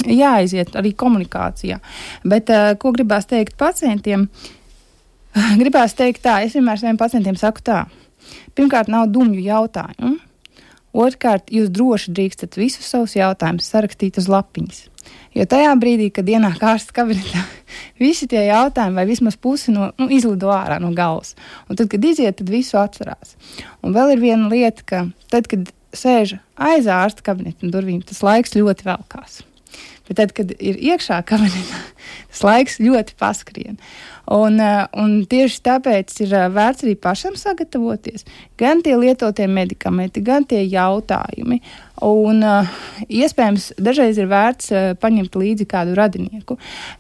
[0.06, 1.80] jāiziet arī komunikācijā.
[2.28, 4.28] Bet uh, ko gribās teikt pacientiem?
[5.62, 7.82] gribās teikt tā, es vienmēr saviem pacientiem saku tā.
[8.54, 10.20] Pirmkārt, nav dumju jautājumu.
[10.94, 14.84] Otrkārt, jūs droši drīkstat visus savus jautājumus sarakstīt uz lapiņas.
[15.34, 17.42] Jo tajā brīdī, kad ienāk ārsta kabinetā,
[18.04, 21.34] visi tie jautājumi, vai vismaz pusi no, nu, izlido ārā no galvas.
[21.66, 23.34] Un tad, kad iziet, tad visu atcerās.
[23.82, 25.02] Un vēl ir viena lieta, ka
[25.34, 29.42] tad, kad sēž aiz ārsta kabineta durvīm, tas laiks ļoti velkās.
[30.04, 31.80] Bet tad, kad ir iekšā kabinetā,
[32.32, 33.78] tas laiks ļoti paskrien.
[34.34, 38.28] Un, eh, un tieši tāpēc ir eh, vērts arī pašam sagatavoties.
[38.60, 41.62] Gan tie lietotie medikamenti, gan tie jautājumi.
[42.04, 42.68] Un, uh,
[43.08, 46.58] iespējams, dažreiz ir vērts paņemt līdzi kādu radinieku,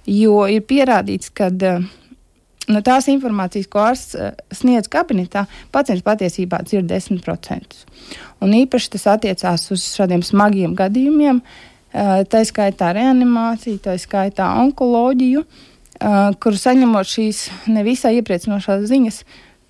[0.07, 1.49] jo ir pierādīts, ka
[2.71, 7.77] no tās informācijas, ko ārsts uh, sniedz kabinetā, pacients patiesībā dzird 10%.
[8.43, 15.43] Un īpaši tas attiecās uz šādiem smagiem gadījumiem, uh, tā skaitā reanimāciju, tā skaitā onkoloģiju,
[15.43, 19.23] uh, kur saņemot šīs nevisai iepriecinošās ziņas,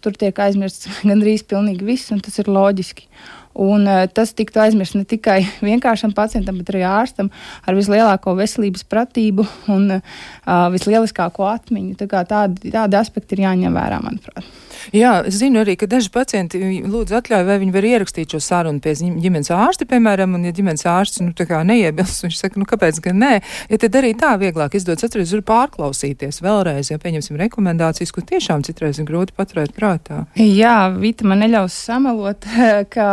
[0.03, 3.07] tur tiek aizmirsts gandrīz pilnīgi viss, un tas ir loģiski.
[3.53, 7.29] Un uh, tas tiktu aizmirsts ne tikai vienkāršam pacientam, bet arī ārstam
[7.67, 11.97] ar vislielāko veselības pratību un uh, vislieliskāko atmiņu.
[12.01, 14.47] Tā tādi, tādi aspekti ir jāņem vērā, manuprāt.
[14.91, 18.81] Jā, es zinu arī, ka daži pacienti lūdzu atļauju, vai viņi var ierakstīt šo sarunu
[18.83, 21.31] pie ģimenes ārsta, piemēram, un ja ģimenes ārsts, nu,
[21.69, 23.31] neiebilst, viņš saka, nu, kāpēc gan nē,
[23.71, 28.65] ja tad arī tā vieglāk izdodas, atceries, var pārklausīties vēlreiz, ja pieņemsim rekomendācijas, ko tiešām
[28.67, 30.23] citreiz ir grūti paturēt prātā.
[30.39, 32.47] Jā, Vita man neļaus samelot,
[32.93, 33.07] ka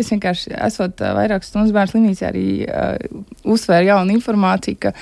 [0.00, 2.96] es vienkārši esot vairāk stundas bērnu slimnīcā arī uh,
[3.44, 4.94] uzsvēru jaunu informāciju, ka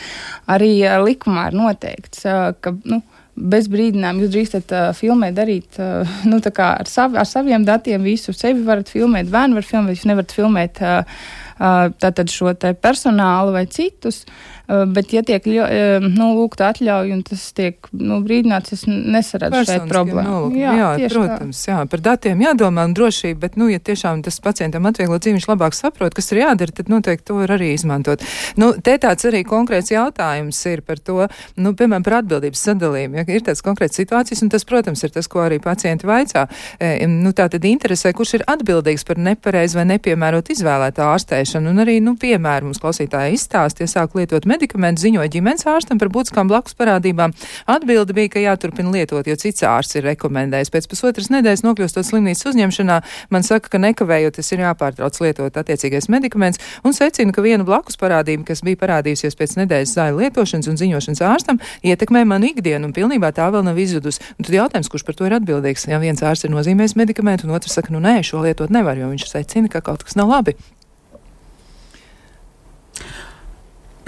[0.55, 3.01] arī uh, likumā ir noteikts, uh, ka, nu,
[3.39, 8.35] bez brīdinājuma jūs drīkstat uh, filmēt, darīt uh, nu, ar, sav, ar saviem datiem visu.
[8.37, 11.19] Sevi varat filmēt, bērnu var filmēt, jūs nevarat filmēt uh,
[11.59, 14.25] uh, šo personālu vai citus.
[14.25, 19.63] Uh, bet, ja tiek eh, nu, lūgta atļauja un tas tiek nu, brīdināts, es nesaredzu
[19.65, 20.51] šeit problēmu.
[20.59, 21.73] Jā, jā protams, tā.
[21.73, 25.49] jā, par datiem jādomā un drošība, bet, nu, ja tiešām tas pacientam atvieglo dzīvi, viņš
[25.49, 28.25] labāk saprot, kas ir jādara, tad noteikti to var arī izmantot.
[28.61, 31.25] Nu, te tāds arī konkrēts jautājums ir par to,
[31.57, 33.23] nu, piemēram, par atbildības sadalījumu.
[33.23, 36.45] Ja ir tāds konkrēts situācijas, un tas, protams, ir tas, ko arī pacienti vaicā.
[36.77, 41.87] E, nu, tā tad interesē, kurš ir atbildīgs par nepareizu vai nepiemērot izvēlētā ārstēšanu, un
[41.87, 46.11] arī, nu, piemēru mums klausītāji izstāst, ja sāk lietot medicīnu medikamentu ziņoja ģimenes ārstam par
[46.13, 47.35] būtiskām blakus parādībām.
[47.71, 50.73] Atbilde bija, ka jāturpina lietot, jo cits ārsts ir rekomendējis.
[50.75, 52.99] Pēc pusotras nedēļas nokļūstot slimnīcas uzņemšanā,
[53.35, 58.49] man saka, ka nekavējoties ir jāpārtrauc lietot attiecīgais medikaments un secina, ka viena blakus parādība,
[58.51, 63.31] kas bija parādījusies pēc nedēļas zāļu lietošanas un ziņošanas ārstam, ietekmē manu ikdienu un pilnībā
[63.37, 64.25] tā vēl nav izzudusi.
[64.39, 65.89] Un tad jautājums, kurš par to ir atbildīgs?
[65.91, 69.13] Ja viens ārsts ir nozīmējis medikamentu, un otrs saka, nu nē, šo lietot nevar, jo
[69.13, 70.59] viņš secina, ka kaut kas nav labi.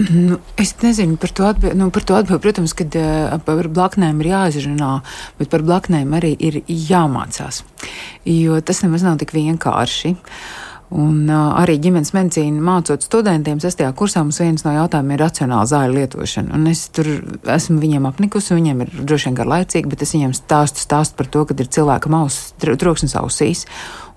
[0.09, 1.77] Nu, es nezinu par to atbildi.
[1.77, 4.91] Nu, par to atbildi, protams, ka uh, par blaknēm ir jāizrunā,
[5.37, 7.61] bet par blaknēm arī ir jāmācās.
[8.25, 10.15] Jo tas nemaz nav tik vienkārši.
[10.91, 15.67] Un, uh, arī ģimenes medicīna mācot studentiem, sestajā kursā mums viens no jautājumiem ir racionāla
[15.69, 16.51] zāļu lietošana.
[16.57, 17.07] Un es tur
[17.47, 21.45] esmu viņiem apnikusi, viņiem ir droši vien garlaicīgi, bet es viņiem stāstu, stāstu par to,
[21.47, 23.63] ka ir cilvēkam auss, troksnis ausīs.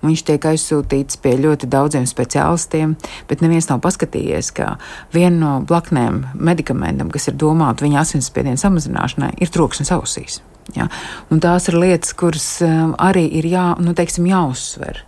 [0.03, 2.97] Viņš tiek aizsūtīts pie ļoti daudziem speciālistiem,
[3.29, 4.73] bet neviens nav paskatījies, ka
[5.15, 10.41] viena no blaknēm medikamentam, kas ir domāta viņa asinsspiediena samazināšanai, ir troksnis ausīs.
[10.75, 10.89] Ja?
[11.31, 15.05] Un tās ir lietas, kuras um, arī ir jā, nu, teiksim, jāuzsver.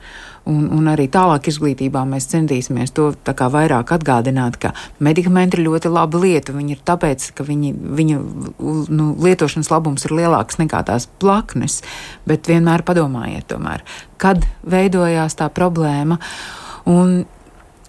[0.48, 3.10] Un, un arī tālāk izglītībā mēs centīsimies to
[3.52, 4.72] vairāk atgādināt, ka
[5.04, 6.56] medikamenti ir ļoti laba lieta.
[6.56, 8.20] Viņi ir tāpēc, ka viņi, viņu
[8.88, 11.82] nu, lietošanas labums ir lielāks nekā tās plaknes,
[12.30, 13.84] bet vienmēr padomājiet, tomēr,
[14.22, 16.22] kad veidojās tā problēma.
[16.88, 17.26] Un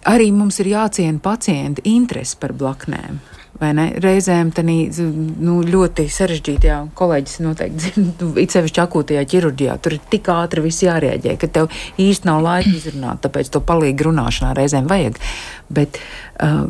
[0.08, 3.22] arī mums ir jāciena pacienta interesi par blaknēm.
[3.58, 10.04] Reizēm tā nu, ļoti sarežģītajā, kolēģis noteikti zina, nu, it sevišķi akūtajā ķirurģijā, tur ir
[10.12, 14.86] tik ātri viss jārēģē, ka tev īsti nav laika izrunāt, tāpēc to palīgi runāšanā reizēm
[14.90, 15.18] vajag.
[15.74, 15.98] Bet,
[16.38, 16.68] uh,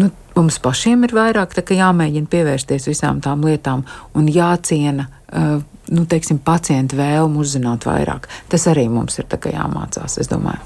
[0.00, 3.84] nu, mums pašiem ir vairāk jāmēģina pievērsties visām tām lietām
[4.16, 5.10] un jāciena.
[5.26, 5.58] Uh,
[5.92, 8.26] nu, teiksim, pacientu vēlmu uzzināt vairāk.
[8.50, 10.64] Tas arī mums ir jāmācās, es domāju.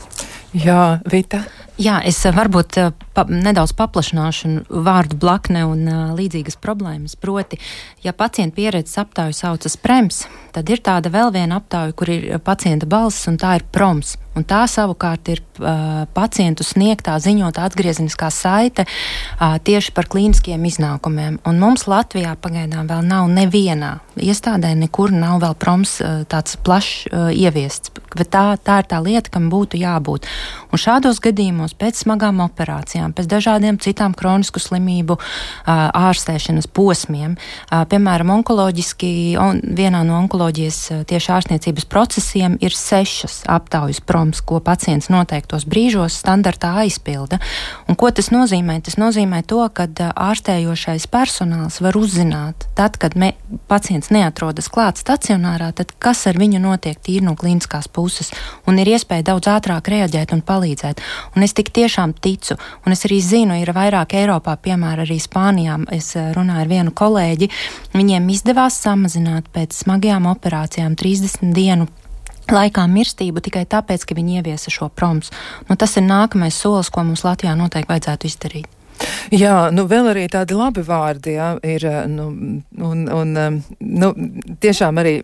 [0.56, 1.44] Jā, Vita.
[1.80, 7.16] Jā, es eh, varbūt eh, pa, nedaudz paplašināšu vārdu blakne un uh, līdzīgas problēmas.
[7.20, 7.60] Proti,
[8.04, 12.88] ja pacienta pieredzes aptauju saucas prems, tad ir tāda vēl viena aptauja, kur ir pacienta
[12.90, 14.16] balss, un tā ir proms.
[14.38, 21.40] Un tā savukārt ir uh, pacientu sniegtā ziņotā atgriezeniskā saite uh, tieši par klīniskiem iznākumiem.
[21.50, 27.08] Un mums Latvijā pagaidām vēl nav nevienā iestādē, nekur nav vēl proms uh, tāds plašs
[27.10, 27.90] uh, ieviests.
[28.14, 30.30] Bet tā, tā ir tā lieta, kam būtu jābūt.
[30.70, 35.16] Un šādos gadījumos pēc smagām operācijām, pēc dažādiem citām kronisku slimību
[35.66, 37.36] ārstēšanas posmiem,
[37.70, 39.10] piemēram, onkoloģiski,
[39.40, 46.20] on, vienā no onkoloģijas tieši ārstniecības procesiem ir sešas aptaujas proms ko pacients noteiktos brīžos
[46.20, 47.40] standartā aizpilda.
[47.88, 48.80] Un ko tas nozīmē?
[48.84, 53.32] Tas nozīmē to, ka ārstējošais personāls var uzzināt, tad, kad me,
[53.70, 58.32] pacients neatrodas klāt stacionārā, tad kas ar viņu notiek tīri no klīniskās puses,
[58.68, 61.02] un ir iespēja daudz ātrāk reaģēt un palīdzēt.
[61.36, 65.78] Un es tik tiešām ticu, un es arī zinu, ir vairāk Eiropā, piemēram, arī Spānijā.
[65.94, 67.50] Es runāju ar vienu kolēģi,
[67.94, 71.88] viņiem izdevās samazināt pēc smagajām operācijām 30 dienu
[72.50, 75.30] laikā mirstību tikai tāpēc, ka viņi ieviesa šo proms.
[75.68, 78.76] Nu, tas ir nākamais solis, ko mums Latvijā noteikti vajadzētu izdarīt.
[79.32, 82.26] Jā, nu vēl arī tādi labi vārdi, jā, ir, nu,
[82.84, 84.10] un, un, nu,
[84.60, 85.14] tiešām arī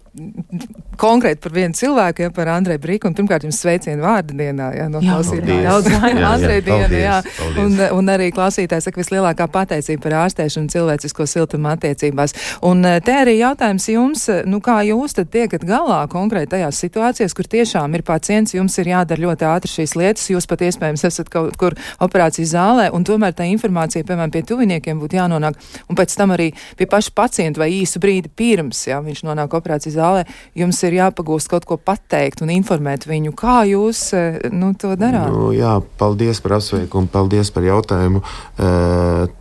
[1.00, 5.00] konkrēti par vienu cilvēku, ja par Andreju Brīku, pirmkārt jums sveicienu vārdu dienā, ja, no
[5.04, 5.64] klausītājiem.
[5.66, 7.18] Daudz laimē Andreju dienu, jā.
[7.36, 7.60] Paldies.
[7.62, 12.34] Un, un arī klausītājs saka vislielākā pateicība par ārstēšanu cilvēcisko siltumu attiecībās.
[12.66, 16.80] Un eh, te arī jautājums jums, eh, nu kā jūs tad tiekat galā konkrēti tajās
[16.84, 21.06] situācijās, kur tiešām ir pacients, jums ir jādara ļoti ātri šīs lietas, jūs pat iespējams
[21.08, 25.58] esat kaut kur operācijas zālē, un tomēr tā informācija, piemēram, pie tuviniekiem būtu jānonāk,
[25.90, 29.96] un pēc tam arī pie paša pacienta vai īsu brīdi pirms, ja viņš nonāk operācijas
[29.98, 30.24] zālē,
[30.56, 33.34] jums ir jāpagūst kaut ko pateikt un informēt viņu.
[33.36, 34.22] Kā jūs e,
[34.54, 35.30] nu, to darāt?
[35.34, 38.22] Nu, jā, paldies par apsveikumu, paldies par jautājumu.
[38.22, 38.70] E,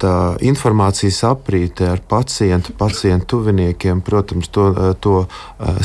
[0.01, 5.23] tā informācijas aprīte ar pacientu, pacientu tuviniekiem, protams, to, e, to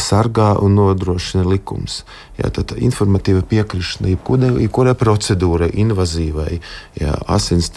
[0.01, 2.03] sargā un nodrošina likums.
[2.41, 6.61] Jā, tad informatīva piekrišana jebkurai procedūrai, invazīvai,
[7.01, 7.73] jā, asins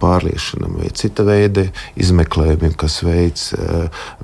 [0.00, 1.66] pārliešanam vai cita veida
[2.00, 3.50] izmeklējumiem, kas veids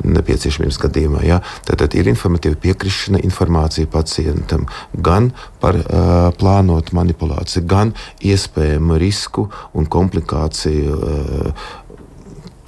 [0.05, 1.25] nepieciešamības gadījumā.
[1.29, 1.41] Jā.
[1.69, 7.95] Tad, tad ir informatīva piekrišana, informācija pacientam gan par uh, plānotu manipulāciju, gan
[8.25, 10.99] iespējamu risku un komplikāciju.
[10.99, 11.73] Uh,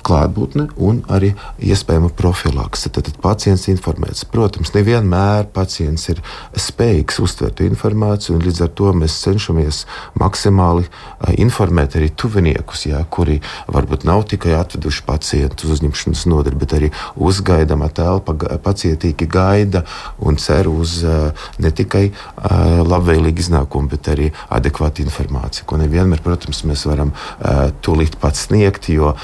[0.07, 2.91] klātbūtne un arī iespējama profilakse.
[2.95, 4.27] Tad, tad pacients informēts.
[4.31, 6.23] Protams, nevienmēr pacients ir
[6.59, 9.83] spējīgs uztvert informāciju, un līdz ar to mēs cenšamies
[10.21, 10.87] maksimāli
[11.43, 13.41] informēt arī tuviniekus, jā, kuri
[13.73, 19.85] varbūt nav tikai atveduši pacientu uz uzņemšanas nodaļu, bet arī uzgaidāmā telpa pacietīgi gaida
[20.23, 20.99] un cer uz
[21.63, 22.07] ne tikai
[22.87, 27.13] labvēlīgu iznākumu, bet arī adekvātu informāciju, ko nevienmēr, protams, mēs varam
[27.85, 29.15] tūlīt pat sniegt, jo,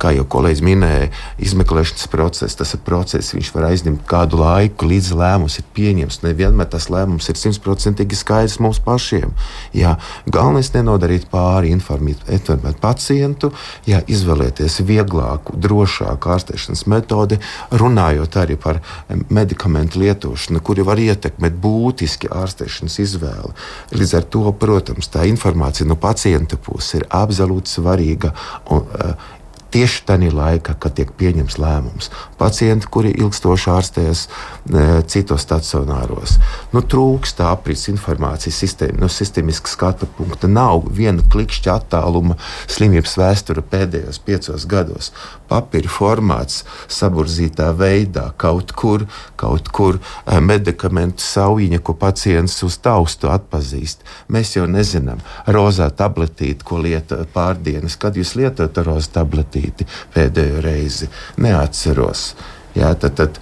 [0.00, 1.10] kā kā jau kolēģis minēja,
[1.42, 6.20] izmeklēšanas process, tas ir process, viņš var aizņemt kādu laiku, līdz lēmums ir pieņemts.
[6.22, 9.34] Nevienmēr tas lēmums ir simtprocentīgi skaidrs mums pašiem.
[9.76, 9.96] Jā,
[10.30, 13.50] galvenais ir nenodarīt pāri, informēt, informēt pacientu,
[13.88, 17.40] jā, izvēlēties vieglāku, drošāku ārstēšanas metodi,
[17.74, 23.54] runājot arī par medikamentu lietošanu, kuri var ietekmēt būtiski ārstēšanas izvēli.
[23.96, 28.32] Līdz ar to, protams, tā informācija no pacienta puses ir absolūti svarīga.
[28.70, 29.34] Un, uh,
[29.76, 32.08] tieši tajā laikā, kad tiek pieņemts lēmums.
[32.40, 36.38] Pacienti, kuri ilgstoši ārstējas e, citos stacionāros,
[36.72, 40.48] nu, trūkst aprits informācijas sistēma, no sistēmiska skatu punkta.
[40.48, 42.38] Nav viena klikšķa attāluma
[42.72, 45.10] slimības vēsture pēdējos piecos gados.
[45.50, 49.04] Papīra formāts, saburzītā veidā, kaut kur,
[49.36, 54.06] kaut kur e, medikamentu saujiņa, ko pacients uz taustu atpazīst.
[54.32, 55.20] Mēs jau nezinām,
[55.52, 61.08] rozā tabletīte, ko lieta pārdienas, kad jūs lietojat rozā tabletīti rakstīti pēdējo reizi.
[61.38, 62.34] Neatceros.
[62.76, 63.38] Jā, tad, tad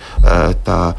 [0.63, 0.95] tā,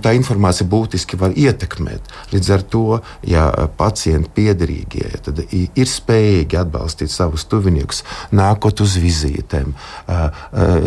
[0.00, 2.00] tā informācija būtiski var ietekmēt.
[2.32, 5.34] Līdz ar to, ja pacienti piederīgie ja,
[5.76, 8.00] ir spējīgi atbalstīt savus tuviniekus,
[8.32, 9.74] nākot uz vizītēm,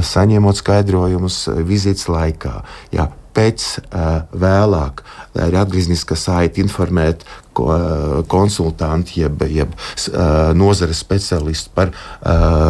[0.01, 2.55] saņemot skaidrojumus vizītes laikā,
[2.95, 3.67] ja, pēc,
[4.33, 7.25] vēlāk, ir atgriezniska saite informēt
[8.27, 9.71] konsultanti, jeb, jeb
[10.59, 11.93] nozares speciālisti par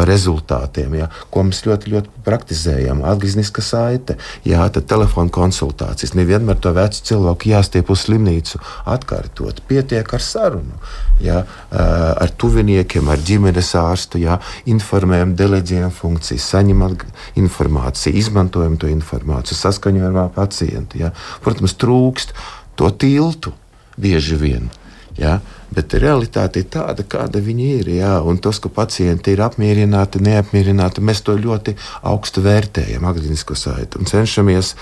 [0.06, 3.00] rezultātiem, ja, ko mēs ļoti, ļoti praktizējam.
[3.10, 4.14] Atgriezniska saite,
[4.46, 6.14] jā, tad telefona konsultācijas.
[6.14, 8.60] Nevienmēr to vecu cilvēku jāstiep uz slimnīcu
[8.94, 9.58] atkārtot.
[9.66, 10.78] Pietiek ar sarunu,
[11.18, 11.42] jā,
[11.74, 14.38] ar tuviniekiem, ar ģimenes ārstu, jā,
[14.70, 16.94] informējam, deleģējam funkcijas, saņemam
[17.42, 21.02] informāciju, izmantojam to informāciju, saskaņojam ar pacientu.
[21.02, 21.10] Jā.
[21.42, 22.36] Protams, trūkst
[22.76, 23.52] to tiltu
[23.96, 24.68] bieži vien.
[25.18, 25.38] Ja?
[25.72, 27.90] Bet realitāte ir tāda, kāda viņi ir.
[27.96, 31.74] Jā, un tas, ka pacienti ir apmierināti, neapmierināti, mēs to ļoti
[32.06, 34.76] augstu vērtējam, agrīnisko saiti, un cenšamies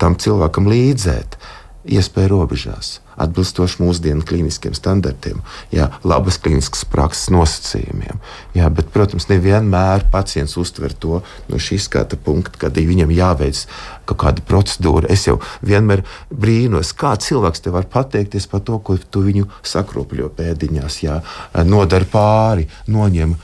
[0.00, 1.38] tam cilvēkam līdzēt
[1.84, 5.40] iespēju robežās atbilstoši mūsdienu klīniskiem standartiem,
[5.74, 8.20] jā, labas klīniskas prakses nosacījumiem.
[8.56, 13.64] Jā, bet, protams, nevienmēr pacients uztver to no šī skata punkta, kad viņam jāveic
[14.08, 15.10] kaut kāda procedūra.
[15.12, 20.32] Es jau vienmēr brīnos, kā cilvēks te var pateikties par to, ko tu viņu sakropļo
[20.36, 21.20] pēdiņās, jā,
[21.64, 23.38] nodara pāri, noņem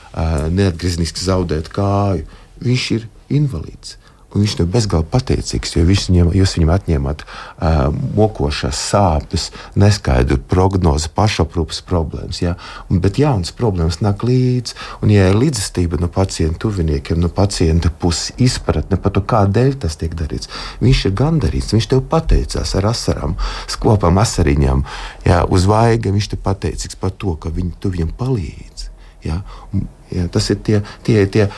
[0.57, 2.27] neatgriezniski zaudēt kāju.
[2.61, 3.97] Viņš ir invalīds.
[4.31, 7.79] Viņš ir bezgalīgi pateicīgs, jo viņam, jūs viņam atņēmat uh,
[8.15, 12.39] mokošās sāpes, neskaidru prognozi, pašaprūpas problēmas.
[12.45, 12.55] Ja?
[12.87, 14.77] Un, bet jaunas problēmas nāk līdzi.
[15.03, 19.99] Un, ja ir līdzestība no pacienta tuviniekiem, no pacienta puses izpratne par to, kādēļ tas
[19.99, 20.51] tiek darīts,
[20.85, 21.75] viņš ir gandarīts.
[21.75, 23.35] Viņš tev pateicās ar asarām,
[23.71, 24.85] skopām asariņām,
[25.27, 25.43] ja?
[25.51, 26.15] uz vaiga.
[26.15, 28.91] Viņš tev pateicīgs par to, ka viņ, tu viņam palīdzi.
[29.27, 29.43] Ja?
[29.75, 31.51] Un, ja, tas ir tie, tie, tie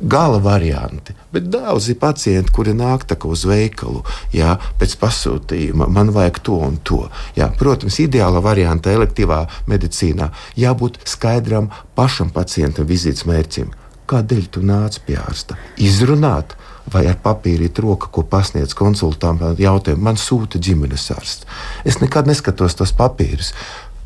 [0.00, 1.14] gala varianti.
[1.32, 7.04] Bet daudzi pacienti, kuri nāk uz veikalu, jā, pēc pasūtījuma, man vajag to un to.
[7.36, 13.70] Jā, protams, ideāla varianta elektīvā medicīnā jābūt skaidram pašam pacientam vizītes mērķim.
[14.10, 15.54] Kādēļ tu nāc pie ārsta?
[15.78, 16.56] Izrunāt,
[16.90, 20.02] vai ar papīrīt roka, ko pasniedz konsultantam, jautājumu.
[20.02, 21.46] Man sūta ģimenes ārsts.
[21.86, 23.52] Es nekad neskatos tos papīrus.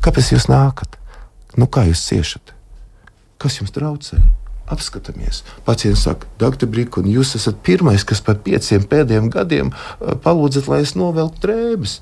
[0.05, 0.99] Kāpēc jūs nākat?
[1.57, 2.53] Nu, kā jūs ciešat?
[3.41, 4.21] Kas jums traucē?
[4.71, 5.43] Apskatāmies.
[5.65, 9.73] Pacients saka, doktor Brīsīs, jūs esat pirmais, kas par pieciem pēdējiem gadiem
[10.25, 11.99] palūdzat, lai es novelku drēbes.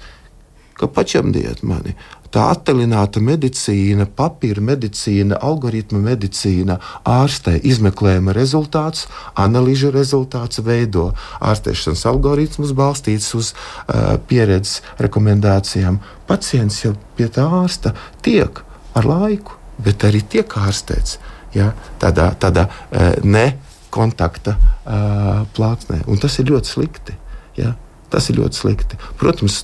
[0.73, 1.93] Kā pačamdiet mani?
[2.33, 9.05] Tā attālināta medicīna, papīra medicīna, algoritma medicīna ārstē izmeklējuma rezultāts,
[9.37, 16.01] analīžu rezultāts veido ārstēšanas algoritmus balstīts uz uh, pieredzes rekomendācijām.
[16.25, 17.93] Pacients jau pie tā ārsta
[18.25, 18.63] tiek
[18.97, 21.19] ar laiku, bet arī tiek ārstēts
[21.57, 26.03] ja, tādā, tādā uh, nekontakta uh, plāksnē.
[26.09, 27.17] Un tas ir ļoti slikti.
[27.59, 27.75] Ja.
[28.13, 28.99] Tas ir ļoti slikti.
[29.17, 29.63] Protams,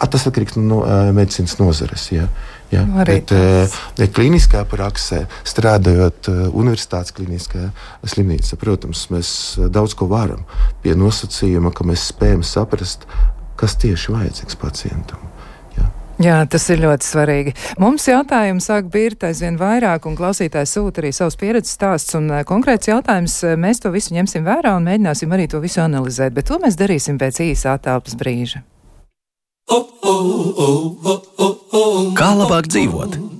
[0.00, 2.08] tas atkarīgs no uh, medicīnas nozares.
[2.14, 2.28] Ja.
[2.70, 3.80] Ja, bet uh,
[4.14, 7.72] kliniskā praksē, strādājot universitātes kliniskajā
[8.06, 9.32] slimnīcā, protams, mēs
[9.74, 10.44] daudz ko varam
[10.84, 13.08] pie nosacījuma, ka mēs spējam saprast,
[13.58, 15.29] kas tieši vajadzīgs pacientam.
[16.20, 17.52] Jā, tas ir ļoti svarīgi.
[17.80, 22.42] Mums jautājums sāk birt aizvien vairāk, un klausītājs sūta arī savus pieredzes stāsts, un uh,
[22.44, 26.60] konkrēts jautājums mēs to visu ņemsim vērā un mēģināsim arī to visu analizēt, bet to
[26.60, 28.60] mēs darīsim pēc īsa attālpas brīža.
[32.20, 33.39] Kā labāk dzīvot?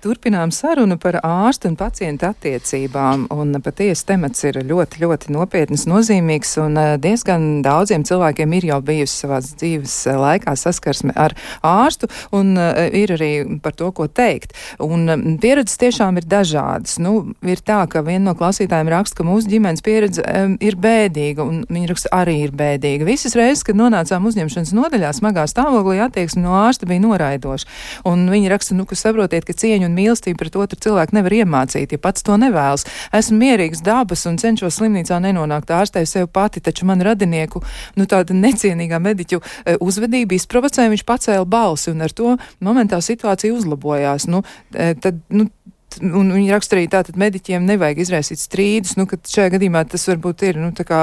[0.00, 6.54] Turpinām sarunu par ārstu un pacientu attiecībām, un patiesi temats ir ļoti, ļoti nopietns, nozīmīgs,
[6.62, 12.08] un eh, diezgan daudziem cilvēkiem ir jau bijusi savās dzīves eh, laikā saskarsme ar ārstu,
[12.32, 13.28] un uh, ir arī
[13.60, 14.54] par to, ko teikt.
[14.80, 16.96] Un um, pieredzes tiešām ir dažādas.
[17.02, 21.44] Nu, ir tā, ka viena no klausītājiem raksta, ka mūsu ģimenes pieredze um, ir bēdīga,
[21.44, 23.08] un viņa raksta arī ir bēdīga.
[23.08, 27.68] Visas reizes, kad nonācām uzņemšanas nodaļā, smagā stāvoklī attieksme no ārsta bija noraidoša.
[28.08, 31.94] Un viņi raksta, nu, ka saprotiet, ka cieņu un mīlestību pret otru cilvēku nevar iemācīt,
[31.94, 32.86] ja pats to nevēlas.
[33.16, 37.64] Esmu mierīgs dabas un cenšos slimnīcā nenonākt ārstē sev pati, taču man radinieku,
[37.98, 43.54] nu tāda necienīgā mediķu e, uzvedība izprovocēja, viņš pacēla balsi un ar to momentā situācija
[43.56, 44.30] uzlabojās.
[44.30, 45.50] Nu, e, tad, nu,
[45.98, 50.60] Un viņi raksturīja, ka mediķiem nevajag izraisīt strīdus, nu, ka šajā gadījumā tas varbūt ir,
[50.62, 51.00] nu, tā kā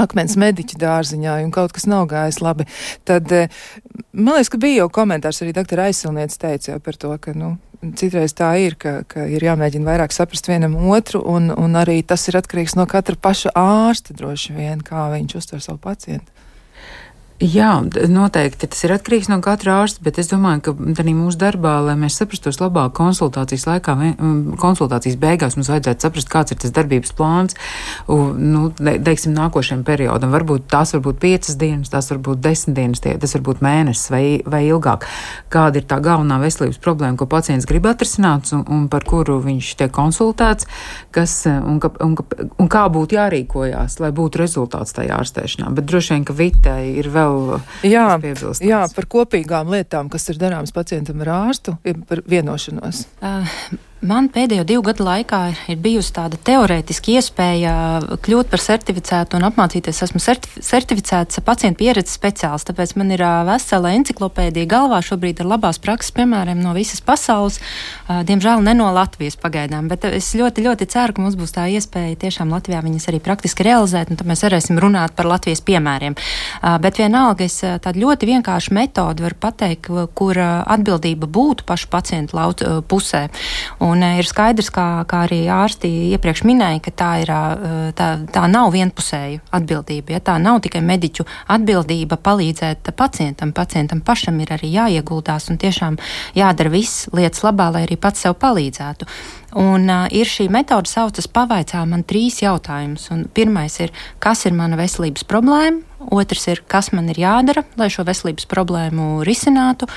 [0.00, 2.66] akmens mediķu dārziņā un kaut kas nav gājis labi,
[3.06, 3.46] tad e,
[4.12, 7.54] man liekas, ka bija jau komentārs arī doktora aizsilniece teica jau par to, ka, nu,
[7.98, 12.26] citreiz tā ir, ka, ka ir jāmēģina vairāk saprast vienam otru, un, un arī tas
[12.30, 16.33] ir atkarīgs no katra paša ārsta droši vien, kā viņš uztver savu pacientu.
[17.42, 21.72] Jā, noteikti tas ir atkarīgs no katra ārsta, bet es domāju, ka arī mūsu darbā,
[21.82, 23.94] lai mēs saprastos labāk konsultācijas laikā,
[24.62, 27.56] konsultācijas beigās mums vajadzētu saprast, kāds ir tas darbības plāns,
[28.06, 30.30] nu, teiksim, nākošajam periodam.
[30.30, 33.66] Varbūt tās var būt piecas dienas, tās var būt desmit dienas, tie, tas var būt
[33.66, 35.08] mēnesis vai, vai ilgāk.
[35.50, 39.72] Kāda ir tā galvenā veselības problēma, ko pacients grib atrisināt un, un par kuru viņš
[39.82, 40.70] tiek konsultēts,
[41.10, 42.14] kas, un, ka, un,
[42.62, 45.74] un kā būtu jārīkojās, lai būtu rezultāts tajā ārstēšanā.
[45.74, 48.06] Bet droši vien, ka Vitai ir vēl vēl jā,
[48.64, 53.06] jā, par kopīgām lietām, kas ir darāmas pacientam ar ārstu, ir par vienošanos.
[53.20, 53.56] Uh,
[54.04, 55.38] Man pēdējo divu gadu laikā
[55.72, 57.74] ir bijusi tāda teorētiska iespēja
[58.20, 60.02] kļūt par certificētu un apmācīties.
[60.04, 65.80] Esmu certif certificēts pacientu pieredzes speciālists, tāpēc man ir vesela enciklopēdija galvā šobrīd ar labās
[65.80, 67.56] prakses piemēriem no visas pasaules.
[68.28, 72.18] Diemžēl ne no Latvijas pagaidām, bet es ļoti, ļoti ceru, ka mums būs tā iespēja
[72.26, 76.18] tiešām Latvijā viņas arī praktiski realizēt, un tad mēs varēsim runāt par Latvijas piemēriem.
[76.84, 83.26] Bet vienalga es tādu ļoti vienkāršu metodu varu pateikt, kur atbildība būtu pašu pacientu pusē.
[83.80, 87.92] Un Un eh, ir skaidrs, kā, kā arī ārsti iepriekš minēja, ka tā, ir, eh,
[87.94, 90.16] tā, tā nav vienpusēja atbildība.
[90.16, 90.22] Ja?
[90.24, 93.54] Tā nav tikai mediķu atbildība palīdzēt pacientam.
[93.54, 96.00] Pacientam pašam ir arī jāieguldās un tiešām
[96.34, 99.06] jādara viss lietas labā, lai arī pats sev palīdzētu.
[99.54, 103.06] Un uh, ir šī metode, saucas pavaicā man trīs jautājumus.
[103.36, 105.93] Pirmais ir, kas ir mana veselības problēma?
[106.12, 109.88] Otrs ir, kas man ir jādara, lai šo veselības problēmu risinātu.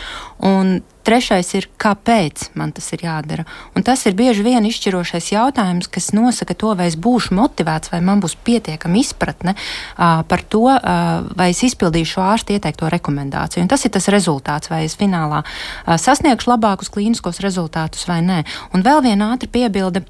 [0.46, 3.46] Un trešais ir, kāpēc man tas ir jādara.
[3.78, 8.02] Un tas ir bieži vien izšķirošais jautājums, kas nosaka to, vai es būšu motivēts, vai
[8.04, 13.64] man būs pietiekama izpratne uh, par to, uh, vai es izpildīšu ārsta ieteikto rekomendāciju.
[13.64, 18.44] Un tas ir tas rezultāts, vai es finālā uh, sasniegšu labākus klīniskos rezultātus vai nē.
[18.76, 20.04] Un vēl viena ātra piebilde.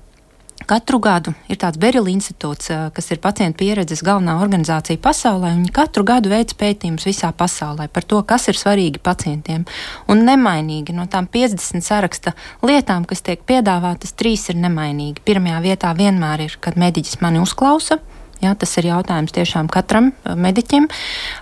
[0.65, 5.53] Katru gadu ir tāds Berila institūts, eh, kas ir pacientu pieredzes galvenā organizācija pasaulē.
[5.53, 9.67] Viņi katru gadu veic pētījumus visā pasaulē par to, kas ir svarīgi pacientiem.
[10.09, 15.21] Un nemainīgi no tām 50 saraksta lietām, kas tiek piedāvātas, trīs ir nemainīgi.
[15.23, 17.99] Pirmajā vietā vienmēr ir, kad mediķis mani uzklausa.
[18.41, 20.89] Ja, tas ir jautājums tiešām katram eh, mediķim,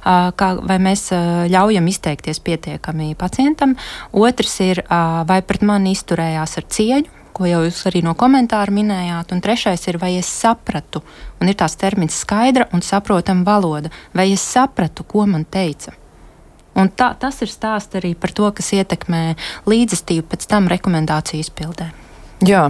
[0.04, 1.10] kā, vai mēs
[1.52, 3.76] ļaujam izteikties pietiekami pacientam.
[4.12, 9.34] Otrs ir, vai pret mani izturējās ar cieņu, ko jau jūs arī no komentāra minējāt,
[9.36, 11.04] un trešais ir, vai es sapratu,
[11.42, 15.94] un ir tās termins skaidra un saprotama valoda, vai es sapratu, ko man teica.
[16.76, 19.22] Un tā, tas ir stāsts arī par to, kas ietekmē
[19.68, 21.92] līdzestību pēc tam rekomendāciju izpildē.
[22.44, 22.66] Jā,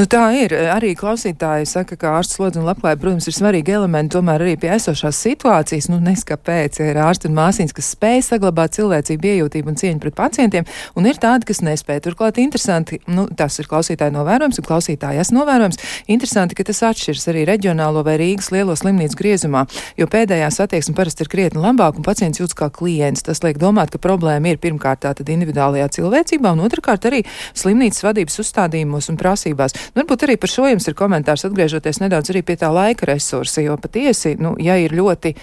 [0.00, 0.54] nu tā ir.
[0.72, 4.70] Arī klausītāji saka, ka ārsts slodzi un labklājība, protams, ir svarīgi elementi tomēr arī pie
[4.72, 5.90] esošās situācijas.
[5.92, 10.64] Nu, neskapēc ir ārsti un māsīņas, kas spēj saglabāt cilvēcību, iejūtību un cieņu pret pacientiem,
[10.96, 12.06] un ir tādi, kas nespēja.
[12.06, 15.82] Turklāt interesanti, nu, tas ir klausītāji novērojums un klausītāji esmu novērojums.
[16.16, 19.66] Interesanti, ka tas atšķiras arī reģionālo vai Rīgas lielo slimnīcu griezumā,
[20.00, 23.26] jo pēdējā attieksme parasti ir krietni labāka un pacients jūtas kā klients.
[23.28, 28.40] Tas liek domāt, ka problēma ir pirmkārt tātad individuālajā cilvēcībā un otrkārt arī slimnīcas vadības
[28.44, 29.74] uzstādījumos un prasībās.
[29.94, 33.62] Nu, varbūt arī par šo jums ir komentārs, atgriežoties nedaudz arī pie tā laika resursa,
[33.64, 35.34] jo patiesi, nu, ja ir ļoti,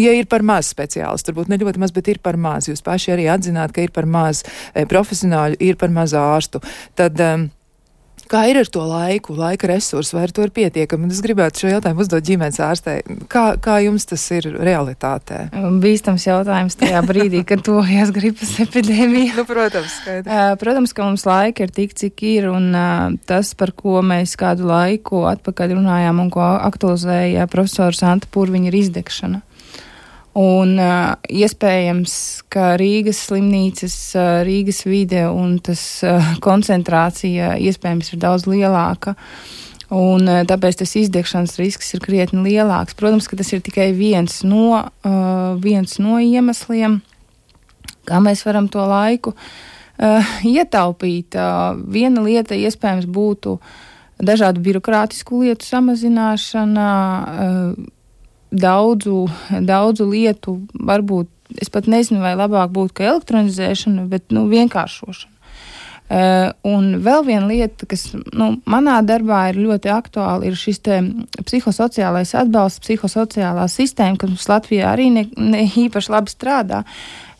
[0.00, 3.14] ja ir par maz speciālistu, varbūt ne ļoti maz, bet ir par maz, jūs paši
[3.16, 6.64] arī atzināt, ka ir par maz e, profesionāļu, ir par maz ārstu,
[6.98, 7.20] tad.
[7.22, 7.48] Um,
[8.28, 11.08] Kā ir ar to laiku, laika resursu, vai ar to ir pietiekami?
[11.12, 12.98] Es gribētu šo jautājumu uzdot ģimenes ārstei.
[13.32, 15.46] Kā, kā jums tas ir realitātē?
[15.80, 19.32] Bīstams jautājums tajā brīdī, kad tojas gripas epidēmija.
[19.38, 20.60] nu, protams, skaidrs.
[20.60, 22.68] Protams, ka mums laika ir tik, cik ir, un
[23.28, 28.80] tas, par ko mēs kādu laiku atpakaļ runājām un ko aktualizēja profesors Anta Purviņa, ir
[28.82, 29.42] izdegšana.
[30.38, 32.12] Un uh, iespējams,
[32.52, 39.16] ka Rīgas slimnīcas, uh, Rīgas vide un tas uh, koncentrācija iespējams ir daudz lielāka.
[39.88, 42.94] Un, uh, tāpēc tas izdegšanas risks ir krietni lielāks.
[42.98, 47.00] Protams, ka tas ir tikai viens no, uh, viens no iemesliem,
[48.06, 51.34] kā mēs varam to laiku uh, ietaupīt.
[51.34, 53.58] Uh, viena lieta iespējams būtu
[54.22, 56.90] dažādu birokrātisku lietu samazināšana.
[57.26, 57.94] Uh,
[58.50, 59.26] daudzu,
[59.64, 65.34] daudzu lietu, varbūt es pat nezinu, vai labāk būtu ka elektronizēšana, bet nu, vienkāršošana.
[66.08, 70.80] Uh, un vēl viena lieta, kas nu, manā darbā ir ļoti aktuāla, ir šis
[71.44, 76.80] psihosociālais atbalsts, psihosociālā sistēma, kas mums Latvijā arī ne, ne īpaši labi strādā.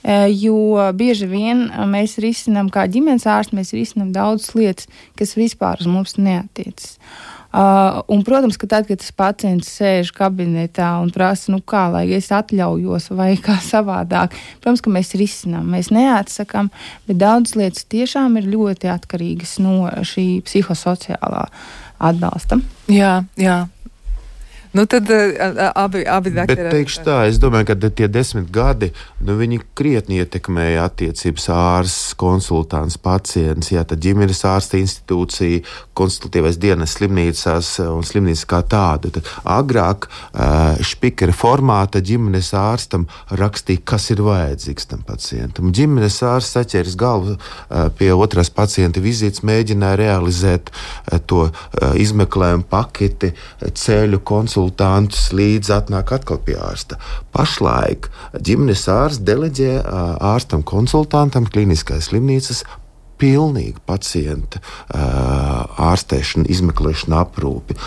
[0.05, 5.81] Uh, jo bieži vien mēs risinām, kā ģimenes ārsti, mēs risinām daudzas lietas, kas vispār
[5.81, 6.99] uz mums neatiecas.
[6.99, 11.87] Uh, Uh, un, protams, ka tad, kad tas pacients sēž kabinetā un prasa, nu kā
[11.89, 16.69] lai es atļaujos vai kā savādāk, protams, ka mēs risinām, mēs neatsakām,
[17.09, 21.47] bet daudzas lietas tiešām ir ļoti atkarīgas no šī psihosociālā
[21.99, 22.61] atbalsta.
[22.93, 23.63] Jā, jā.
[24.73, 26.31] Nu, tad uh, abi, abi.
[26.37, 28.91] Bet teikšu tā, es domāju, ka tie desmit gadi,
[29.25, 29.37] nu,
[29.79, 35.63] krietni ietekmēja attiecības ārsts, konsultants, pacients, jā, tad ģimenes ārsta institūcija,
[35.97, 39.13] konsultatīvais dienas slimnīcās un slimnīcas kā tāda.
[39.17, 43.09] Tad agrāk uh, špikera formāta ģimenes ārstam
[43.41, 45.73] rakstīja, kas ir vajadzīgs tam pacientam.
[45.73, 47.39] Ģimenes ārsts saķēris galvu
[47.99, 50.71] pie otrās pacienta vizītes, mēģināja realizēt
[51.31, 51.47] to
[52.01, 53.33] izmeklējumu paketi,
[53.79, 56.99] ceļu konsultāciju konsultantus, līdz atnāk atkal pie ārsta.
[57.33, 58.11] Pašlaik
[58.43, 59.83] ģimenes ārsts deleģē
[60.19, 62.65] ārstam, konsultantam, kliniskās slimnīcas
[63.19, 64.61] pilnīgi pacienta
[64.95, 67.79] ārstēšana, izmeklēšana, aprūpi.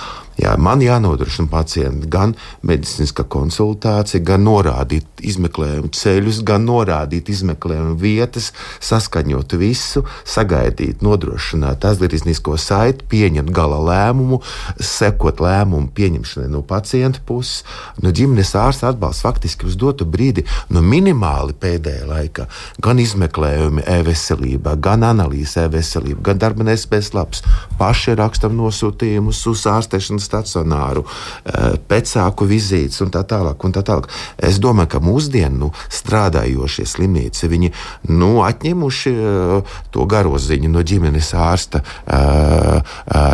[0.42, 2.32] Jā, man jānodrošina pacientam gan
[2.66, 8.48] medicīniskā konsultācija, gan norādīt izmeklējumu ceļus, gan norādīt izmeklējumu vietas,
[8.82, 14.40] saskaņot visu, sagaidīt, nodrošināt atgrieznisko saiti, pieņemt gala lēmumu,
[14.82, 17.62] sekot lēmumu pieņemšanai no pacienta puses.
[18.02, 22.48] No ģimenes ārsta atbalsts faktiski uz dotu brīdi, no minimāli pēdējā laikā,
[22.82, 27.46] gan izmeklējumi e-veselībā, gan analīze e-veselībā, gan darba nespējas labs.
[27.78, 31.04] Paši rakstam nosūtījumus uz ārstēšanas stacionāru,
[31.46, 33.60] eh, pēcāku vizītes un tā tālāk.
[33.66, 34.10] Un tā tālāk.
[34.38, 37.72] Es domāju, ka mūsdienu nu, strādājošie slimnīci viņi
[38.10, 42.82] nu, atņemuši eh, to garoziņu no ģimenes ārsta eh,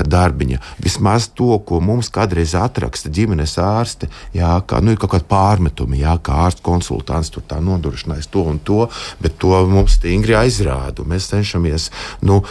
[0.08, 0.62] darbiņa.
[0.84, 5.98] Vismaz to, ko mums kādreiz atraksta ģimenes ārste, jā, kā, nu, ir kaut kāda pārmetuma,
[6.00, 8.88] jā, kā ārsts konsultants tur tā nodrošinājis to un to,
[9.22, 11.06] bet to mums stingri aizrāda.
[11.08, 11.90] Mēs cenšamies
[12.28, 12.42] nu,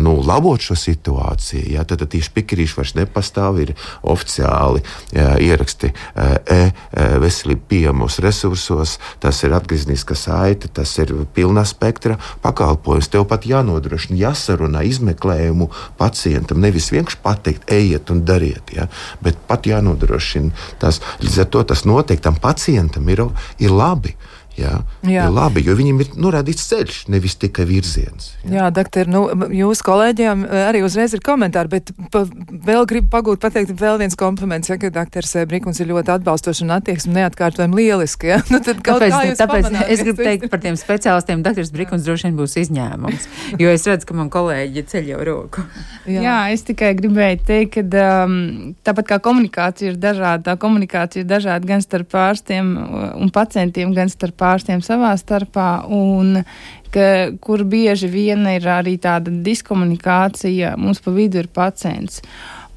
[0.00, 1.64] nu, labot šo situāciju.
[1.74, 3.69] Jā, tad, tad tieši pikrīši vairs nepastāv ir
[4.02, 4.82] oficiāli
[5.14, 13.10] jā, ieraksti e-veselību pieejamos resursos, tas ir atgriezniska saite, tas ir pilna spektra pakalpojums.
[13.10, 18.88] Tev pat jānodrošina, jāsarunā izmeklējumu pacientam, nevis vienkārši pateikt, ejiet un dariet, ja,
[19.24, 21.00] bet pat jānodrošina tas.
[21.22, 23.26] Līdz ar to tas noteikti tam pacientam ir,
[23.58, 24.16] ir labi.
[24.60, 24.74] Jā,
[25.08, 25.24] jā.
[25.24, 28.34] Ir labi, jo viņiem ir norādīts ceļš, nevis tikai virziens.
[28.44, 29.22] Jā, jā doktor, nu,
[29.54, 34.70] jūsu kolēģiem arī uzreiz ir komentāri, bet pa, vēl gribu pagūt pateikt vēl viens kompliments,
[34.70, 38.32] ja, ka doktors Brikuns ir ļoti atbalstoši un attieksmi neatkārtojami lieliski.
[38.34, 38.40] Ja?
[38.50, 42.56] Nu, tad tāpēc tāpēc es gribu teikt par tiem speciālistiem, doktors Brikuns droši vien būs
[42.64, 43.28] izņēmums,
[43.62, 45.64] jo es redzu, ka man kolēģi ceļ jau roku.
[46.10, 46.24] Jā.
[46.24, 51.30] jā, es tikai gribēju teikt, ka um, tāpat kā komunikācija ir dažāda, tā komunikācija ir
[51.30, 52.74] dažāda gan starp ārstiem
[53.20, 56.42] un pacientiem, gan starp ārstiem savā starpā, un
[56.90, 62.22] ka, kur bieži vien ir arī tāda diskomunikācija, mums pa vidu ir pacients.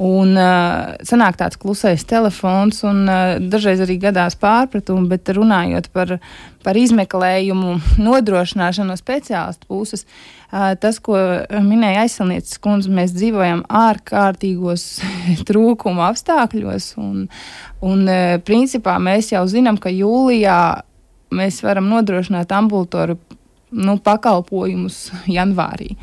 [0.03, 6.15] Un uh, sanāk tāds klusais telefons, un uh, dažreiz arī gadās pārpratumi, bet runājot par,
[6.65, 10.07] par izmeklējumu nodrošināšanu no speciālistu puses,
[10.49, 11.19] uh, tas, ko
[11.53, 14.87] minēja aizsilnieces kundze, mēs dzīvojam ārkārtīgos
[15.47, 17.27] trūkuma apstākļos, un,
[17.85, 20.57] un uh, principā mēs jau zinām, ka jūlijā
[21.33, 23.17] mēs varam nodrošināt ambulatoru
[23.73, 25.95] nu, pakalpojumus janvārī.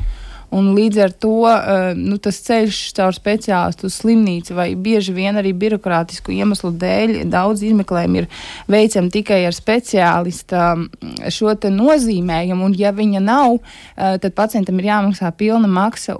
[0.51, 5.53] Un līdz ar to uh, nu, tas ceļš caur speciālistu slimnīcu vai bieži vien arī
[5.55, 8.27] birokrātisku iemeslu dēļ daudz izmeklējumu ir
[8.71, 12.67] veicami tikai ar speciālista mm, šo nozīmējumu.
[12.67, 16.17] Un, ja viņa nav, uh, tad pacientam ir jāmaksā pilna maksa.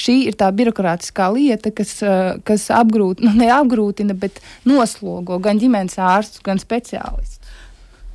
[0.00, 6.00] Šī ir tā birokrātiskā lieta, kas, uh, kas apgrūtina, nu, neapgrūtina, bet noslogo gan ģimenes
[6.00, 7.36] ārstus, gan speciālistus.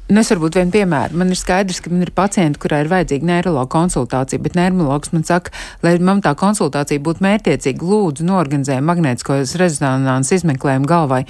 [0.06, 1.18] Nu, es varbūt vienu piemēru.
[1.18, 5.24] Man ir skaidrs, ka man ir pacienti, kurai ir vajadzīga neiroloģa konsultācija, bet neiroloģis man
[5.26, 11.24] saka, lai man tā konsultācija būtu mērķiecīga, lūdzu, norganizē magnētiskos rezonanses izmeklējumu galvai.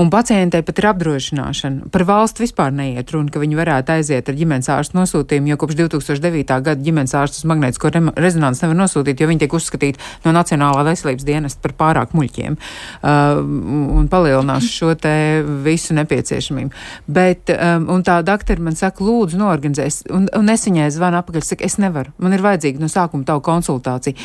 [0.00, 1.88] Un pacientei pat ir apdrošināšana.
[1.92, 5.78] Par valstu vispār neiet runa, ka viņi varētu aiziet ar ģimenes ārstu nosūtījumu, jo kopš
[5.80, 6.44] 2009.
[6.68, 7.90] gada ģimenes ārstus magnētisko
[8.20, 13.40] rezonanci nevar nosūtīt, jo viņi tiek uzskatīti no Nacionālā veselības dienesta par pārāk muļķiem uh,
[13.96, 15.14] un palielinās šo te
[15.64, 16.84] visu nepieciešamību.
[17.10, 21.46] Bet, um, un tā doktori man saka, lūdzu, norganizēs, un, un es viņai zvanu apakaļ,
[21.46, 24.18] saka, es nevaru, man ir vajadzīga no sākuma tavu konsultāciju.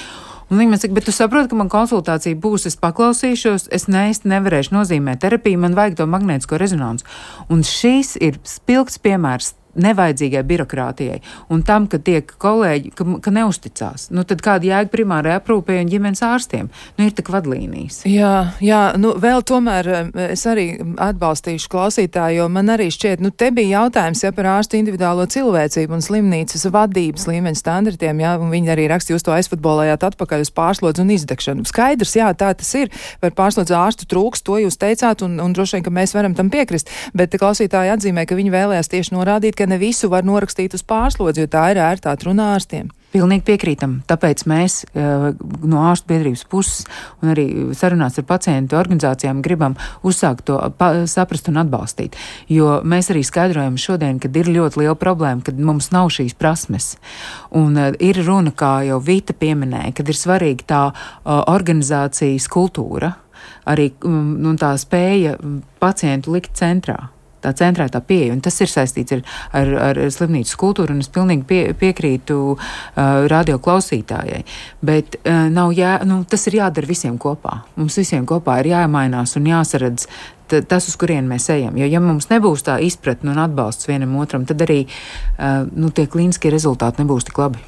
[0.45, 4.29] Un viņi man saka, bet tu saproti, ka man konsultācija būs, es paklausīšos, es neizti
[4.29, 7.07] nevarēšu nozīmēt terapiju, man vajag to magnētisko rezonansu.
[7.49, 11.21] Un šīs ir spilgts piemērs nevajadzīgai birokrātijai
[11.53, 14.09] un tam, ka tiek kolēģi, ka, ka neusticās.
[14.15, 16.69] Nu, tad kāda jēga primārai aprūpē un ģimenes ārstiem?
[16.97, 18.03] Nu, ir tik vadlīnijas.
[18.09, 19.89] Jā, jā, nu vēl tomēr
[20.29, 24.79] es arī atbalstīšu klausītāju, jo man arī šķiet, nu te bija jautājums, ja par ārstu
[24.79, 30.05] individuālo cilvēcību un slimnīcas vadības līmeņa standartiem, jā, un viņi arī raksta, jūs to aizfutbolējāt
[30.09, 31.65] atpakaļ uz pārslodzi un izdegšanu.
[31.69, 32.91] Skaidrs, jā, tā tas ir.
[33.21, 36.51] Par pārslodzi ārstu trūks, to jūs teicāt, un, un droši vien, ka mēs varam tam
[36.53, 36.91] piekrist.
[37.17, 40.83] Bet klausītāji atzīmē, ka viņi vēlējās tieši norādīt, ka ka ne visu var norakstīt uz
[40.85, 42.91] pārslodzi, jo tā ir ērtā runa ārstiem.
[43.15, 44.01] Pilnīgi piekrītam.
[44.05, 45.29] Tāpēc mēs uh,
[45.65, 46.83] no ārstu biedrības puses
[47.23, 47.45] un arī
[47.77, 52.17] sarunās ar pacientu organizācijām gribam uzsākt to pa, saprast un atbalstīt.
[52.51, 56.91] Jo mēs arī skaidrojam šodien, ka ir ļoti liela problēma, ka mums nav šīs prasmes.
[57.55, 63.15] Un uh, ir runa, kā jau Vita pieminēja, kad ir svarīga tā uh, organizācijas kultūra,
[63.65, 65.39] arī um, tā spēja
[65.81, 67.14] pacientu likt centrā
[67.45, 68.33] tā centrētā pieeja.
[68.35, 69.23] Un tas ir saistīts ar,
[69.55, 72.59] ar, ar slimnīcas kultūru, un es pilnīgi pie, piekrītu uh,
[73.31, 74.43] radio klausītājai.
[74.85, 77.61] Bet uh, nav jā, nu, tas ir jādara visiem kopā.
[77.79, 80.09] Mums visiem kopā ir jāmainās un jāsaredz
[80.45, 81.77] tas, uz kurien mēs ejam.
[81.79, 86.05] Jo, ja mums nebūs tā izpratne un atbalsts vienam otram, tad arī uh, nu, tie
[86.11, 87.63] klīniskie rezultāti nebūs tik labi.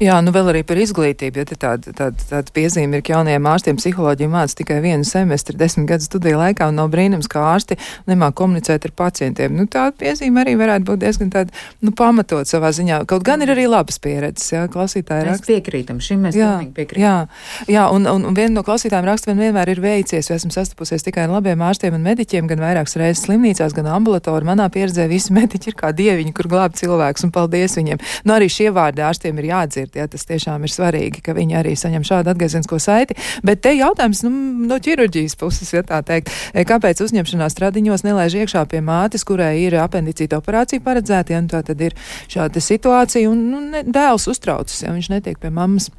[0.00, 3.78] Jā, nu vēl arī par izglītību, ja tāda, tāda, tāda piezīme ir, ka jaunajiem ārstiem
[3.80, 7.78] psiholoģiju māca tikai vienu semestri, desmit gadu studiju laikā, un nav brīnums, ka ārsti
[8.10, 9.54] nemāk komunicēt ar pacientiem.
[9.56, 11.54] Nu, tāda piezīme arī varētu būt diezgan tāda,
[11.84, 13.02] nu, pamatot savā ziņā.
[13.10, 15.44] Kaut gan ir arī labas pieredzes, jā, klausītāji raksta.
[15.44, 17.04] Mēs piekrītam, šim mēs jā, piekrītam.
[17.04, 17.14] Jā,
[17.70, 21.04] jā un, un, un viena no klausītājiem raksta, vien vienmēr ir veicies, jo esmu sastapusies
[21.06, 24.48] tikai ar labiem ārstiem un mediķiem, gan vairākas reizes slimnīcās, gan ambulatori.
[24.48, 28.00] Manā pieredzē visi mediķi ir kā dieviņi, kur glāb cilvēks, un paldies viņiem.
[28.24, 29.96] Nu, arī šie vārdi ārstiem ir jādzird.
[29.96, 33.16] Jā, tas tiešām ir svarīgi, ka viņi arī saņem šādu atgriezienisko saiti.
[33.46, 34.32] Bet te jautājums nu,
[34.70, 39.54] no ķirurģijas puses, ja tā teikt, e, kāpēc uzņemšanās tradiņos nelaiž iekšā pie mātes, kurai
[39.62, 41.96] ir apendicīta operācija paredzēta, ja nu, tā tad ir
[42.30, 45.90] šāda situācija, un nu, ne, dēls uztraucas, ja viņš netiek pie mammas.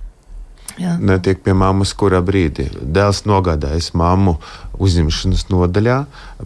[0.80, 0.95] Jā.
[1.03, 4.38] Netiek pie mammas, kurā brīdī dēls nogādājas mammu
[4.82, 5.97] uzņemšanas nodaļā,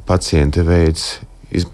[0.10, 1.20] paciente veids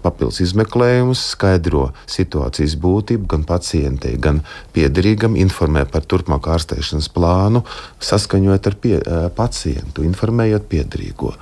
[0.02, 4.42] papildus izmeklējumus, skaidro situācijas būtību gan pacientei, gan
[4.76, 7.64] piederīgam, informē par turpmāku ārstēšanas plānu,
[8.02, 8.96] saskaņojot ar pie,
[9.36, 11.34] pacientu, informējot piederīgo.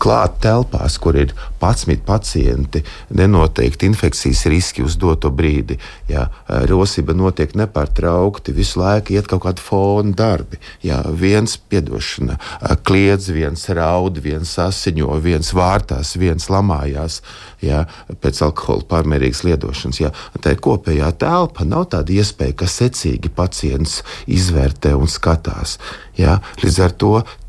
[0.00, 2.82] Klāt telpās, kur ir 11 pacienti,
[3.16, 5.76] nenoteikti infekcijas riski uz doto brīdi.
[6.08, 6.26] Jā,
[6.70, 10.60] rosība notiek nepārtraukti, visu laiku iet kaut kādi fona darbi.
[10.84, 12.38] Jā, viens piedošana,
[12.86, 17.20] kliedz, viens raud, viens asiņo, viens vārtās, viens lamājās
[17.64, 17.84] jā,
[18.22, 20.00] pēc alkohola pārmērīgas liedošanas.
[20.00, 20.14] Jā.
[20.40, 25.76] Tā ir kopējā telpa, nav tāda iespēja, ka secīgi pacients izvērtē un skatās.
[26.20, 26.40] Jā.
[26.64, 27.39] Līdz ar to Eh,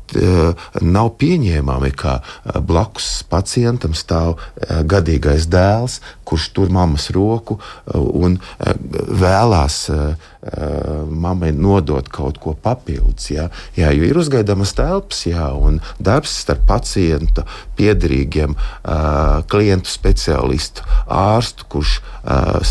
[0.80, 7.58] nav pieņēmami, ka eh, blakus pacientam stāv eh, gadīgais dēls, kurš tur mammas roku
[7.92, 8.38] un
[8.72, 9.76] vēlās
[11.12, 13.26] mammai nodot kaut ko papildus.
[13.34, 17.44] Jā, jā jo ir uzgaidamas telpas, jā, un darbs starp pacientu,
[17.76, 18.56] piedarīgiem,
[19.52, 21.98] klientu speciālistu, ārstu, kurš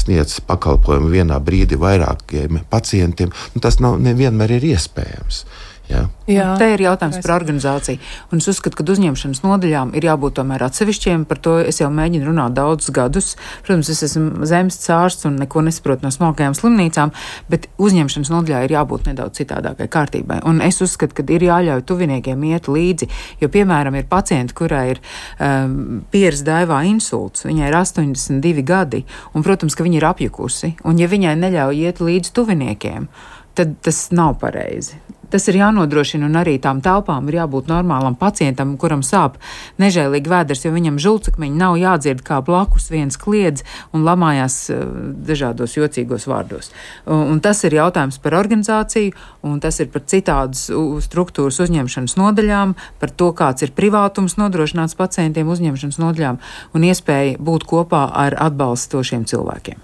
[0.02, 5.46] sniedz pakalpojumu vienā brīdī vairākiem pacientiem, nu, tas nav nevienmēr ir iespējams.
[5.92, 6.02] Jā.
[6.32, 6.52] Jā.
[6.60, 8.00] Te ir jautājums par organizāciju.
[8.32, 11.26] Un es uzskatu, ka uzņemšanas nodaļām ir jābūt tomēr atsevišķiem.
[11.28, 13.34] Par to es jau mēģinu runāt daudzus gadus.
[13.66, 17.12] Protams, es esmu zemes cārsts un neko nesaprotu no smalkajām slimnīcām,
[17.52, 20.39] bet uzņemšanas nodaļā ir jābūt nedaudz citādākai kārtībai.
[20.48, 23.10] Un es uzskatu, ka ir jāļauj tuviniekiem iet līdzi.
[23.44, 29.04] Jo, piemēram, ir pacienti, kurai ir um, pieres daivā insults, viņai ir 82 gadi,
[29.36, 30.76] un, protams, ka viņa ir apjukusi.
[30.88, 33.10] Un, ja viņai neļauj iet līdzi tuviniekiem,
[33.58, 35.02] tad tas nav pareizi.
[35.32, 39.38] Tas ir jānodrošina, un arī tām telpām ir jābūt normālam pacientam, kuram sāp
[39.82, 43.64] nežēlīgi vēders, jo viņam žulcakmeņi nav jādzird, kā blakus viens kliedz
[43.96, 44.84] un lamājās eh,
[45.28, 46.72] dažādos jocīgos vārdos.
[47.06, 49.16] Un tas ir jautājums par organizāciju,
[49.48, 50.68] un tas ir par citādas
[51.06, 56.42] struktūras uzņemšanas nodaļām, par to, kāds ir privātums nodrošināts pacientiem uzņemšanas nodaļām
[56.76, 59.80] un iespēja būt kopā ar atbalstošiem cilvēkiem.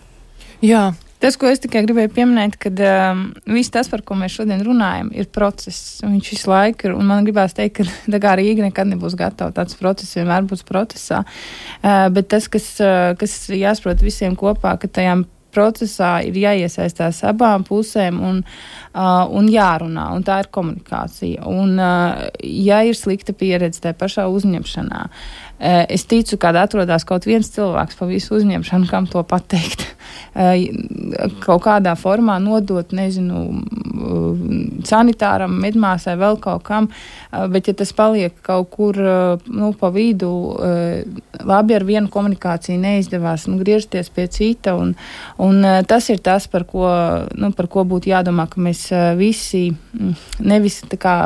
[0.65, 4.61] Jā, Tas, ko es tikai gribēju pieminēt, ka um, viss tas, par ko mēs šodien
[4.65, 5.97] runājam, ir process.
[6.05, 9.55] Viņš visu laiku ir, un man gribās teikt, ka tā kā Rīga nekad nebūs gatava,
[9.55, 11.23] tāds process vienmēr būs procesā.
[11.81, 15.25] Uh, bet tas, kas, uh, kas jāsaprot visiem kopā, ka tajām
[15.57, 21.49] procesā ir jāiesaistās abām pusēm un, uh, un jārunā, un tā ir komunikācija.
[21.49, 27.25] Un, uh, ja ir slikta pieredze tajā pašā uzņemšanā, uh, es ticu, ka atrodas kaut
[27.25, 29.87] viens cilvēks pa visu uzņemšanu, kam to pateikt.
[31.43, 33.43] Kaut kādā formā nodot, nezinu,
[34.87, 36.89] sanitāram, medmāsai, vēl kaut kam,
[37.51, 40.29] bet ja tas paliek kaut kur nu, pa vidu,
[41.47, 44.93] labi ar vienu komunikāciju neizdevās, nu, griežties pie cita, un,
[45.41, 46.87] un tas ir tas, par ko,
[47.35, 48.87] nu, par ko būtu jādomā, ka mēs
[49.19, 49.67] visi,
[50.39, 51.17] nevis tā kā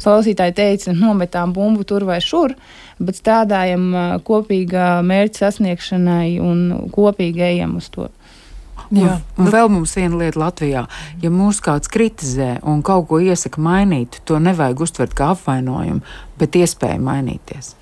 [0.00, 2.54] klausītāji teica, nometām bumbu tur vai šur,
[3.00, 3.90] bet strādājam
[4.26, 8.08] kopīgā mērķa sasniegšanai un kopīgi ejam uz to.
[8.90, 9.20] Jā.
[9.38, 10.86] Un, un vēl mums viena lieta Latvijā.
[11.22, 16.02] Ja mūs kāds kritizē un kaut ko iesaka mainīt, to nevajag uztvert kā apvainojumu,
[16.40, 17.74] bet iespēja mainīties.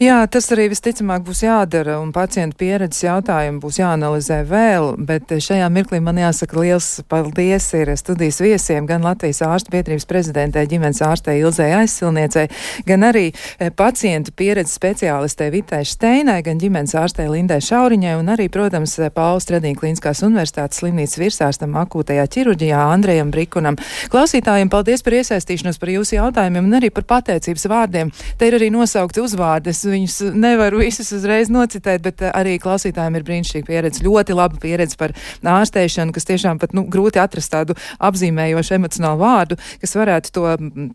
[0.00, 5.68] Jā, tas arī visticamāk būs jādara, un pacientu pieredzes jautājumi būs jāanalizē vēl, bet šajā
[5.72, 11.36] mirklī man jāsaka liels paldies ir studijas viesiem, gan Latvijas ārstu biedrības prezidentē, ģimenes ārstē
[11.42, 12.46] Ilzē aizsilniecei,
[12.88, 18.48] gan arī eh, pacientu pieredzes speciālistē Vitai Steinai, gan ģimenes ārstē Lindai Šauriņai, un arī,
[18.52, 23.76] protams, Pauls Stradīna Kliniskās universitātes slimnīcas virsārstam akūtajā ķirurģijā Andrejam Brikunam.
[24.12, 28.12] Klausītājiem paldies par iesaistīšanos, par jūsu jautājumiem un arī par pateicības vārdiem.
[28.38, 29.72] Te ir arī nosaukti uzvārdi.
[29.74, 34.04] Es viņus nevaru visus uzreiz nocitēt, bet eh, arī klausītājiem ir brīnišķīga pieredze.
[34.06, 35.14] Ļoti laba pieredze par
[35.56, 37.76] ārstēšanu, kas tiešām pat nu, grūti atrast tādu
[38.08, 40.46] apzīmējošu emocionālu vārdu, kas varētu to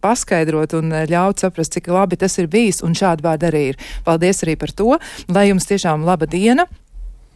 [0.04, 2.84] paskaidrot un eh, ļaut saprast, cik labi tas ir bijis.
[2.86, 3.82] Un šādi vārdi arī ir.
[4.08, 4.96] Paldies arī par to.
[5.32, 6.68] Lai jums tiešām laba diena!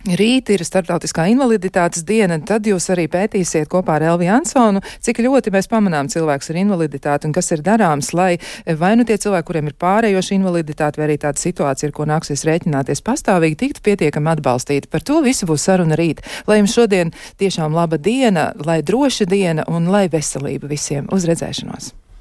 [0.06, 5.50] Rīt ir starptautiskā invaliditātes diena, tad jūs arī pētīsiet kopā ar Elvi Ansonu, cik ļoti
[5.56, 8.36] mēs pamanām cilvēks ar invaliditāti un kas ir darāms, lai
[8.78, 12.46] vai nu tie cilvēki, kuriem ir pārējoša invaliditāte, vai arī tāda situācija, ar ko nāksies
[12.46, 14.94] rēķināties pastāvīgi, tiktu pietiekami atbalstīti.
[14.94, 16.22] Par to visu būs saruna rīt.
[16.46, 21.96] Lai jums šodien tiešām laba diena, lai droša diena un lai veselība visiem uz redzēšanos!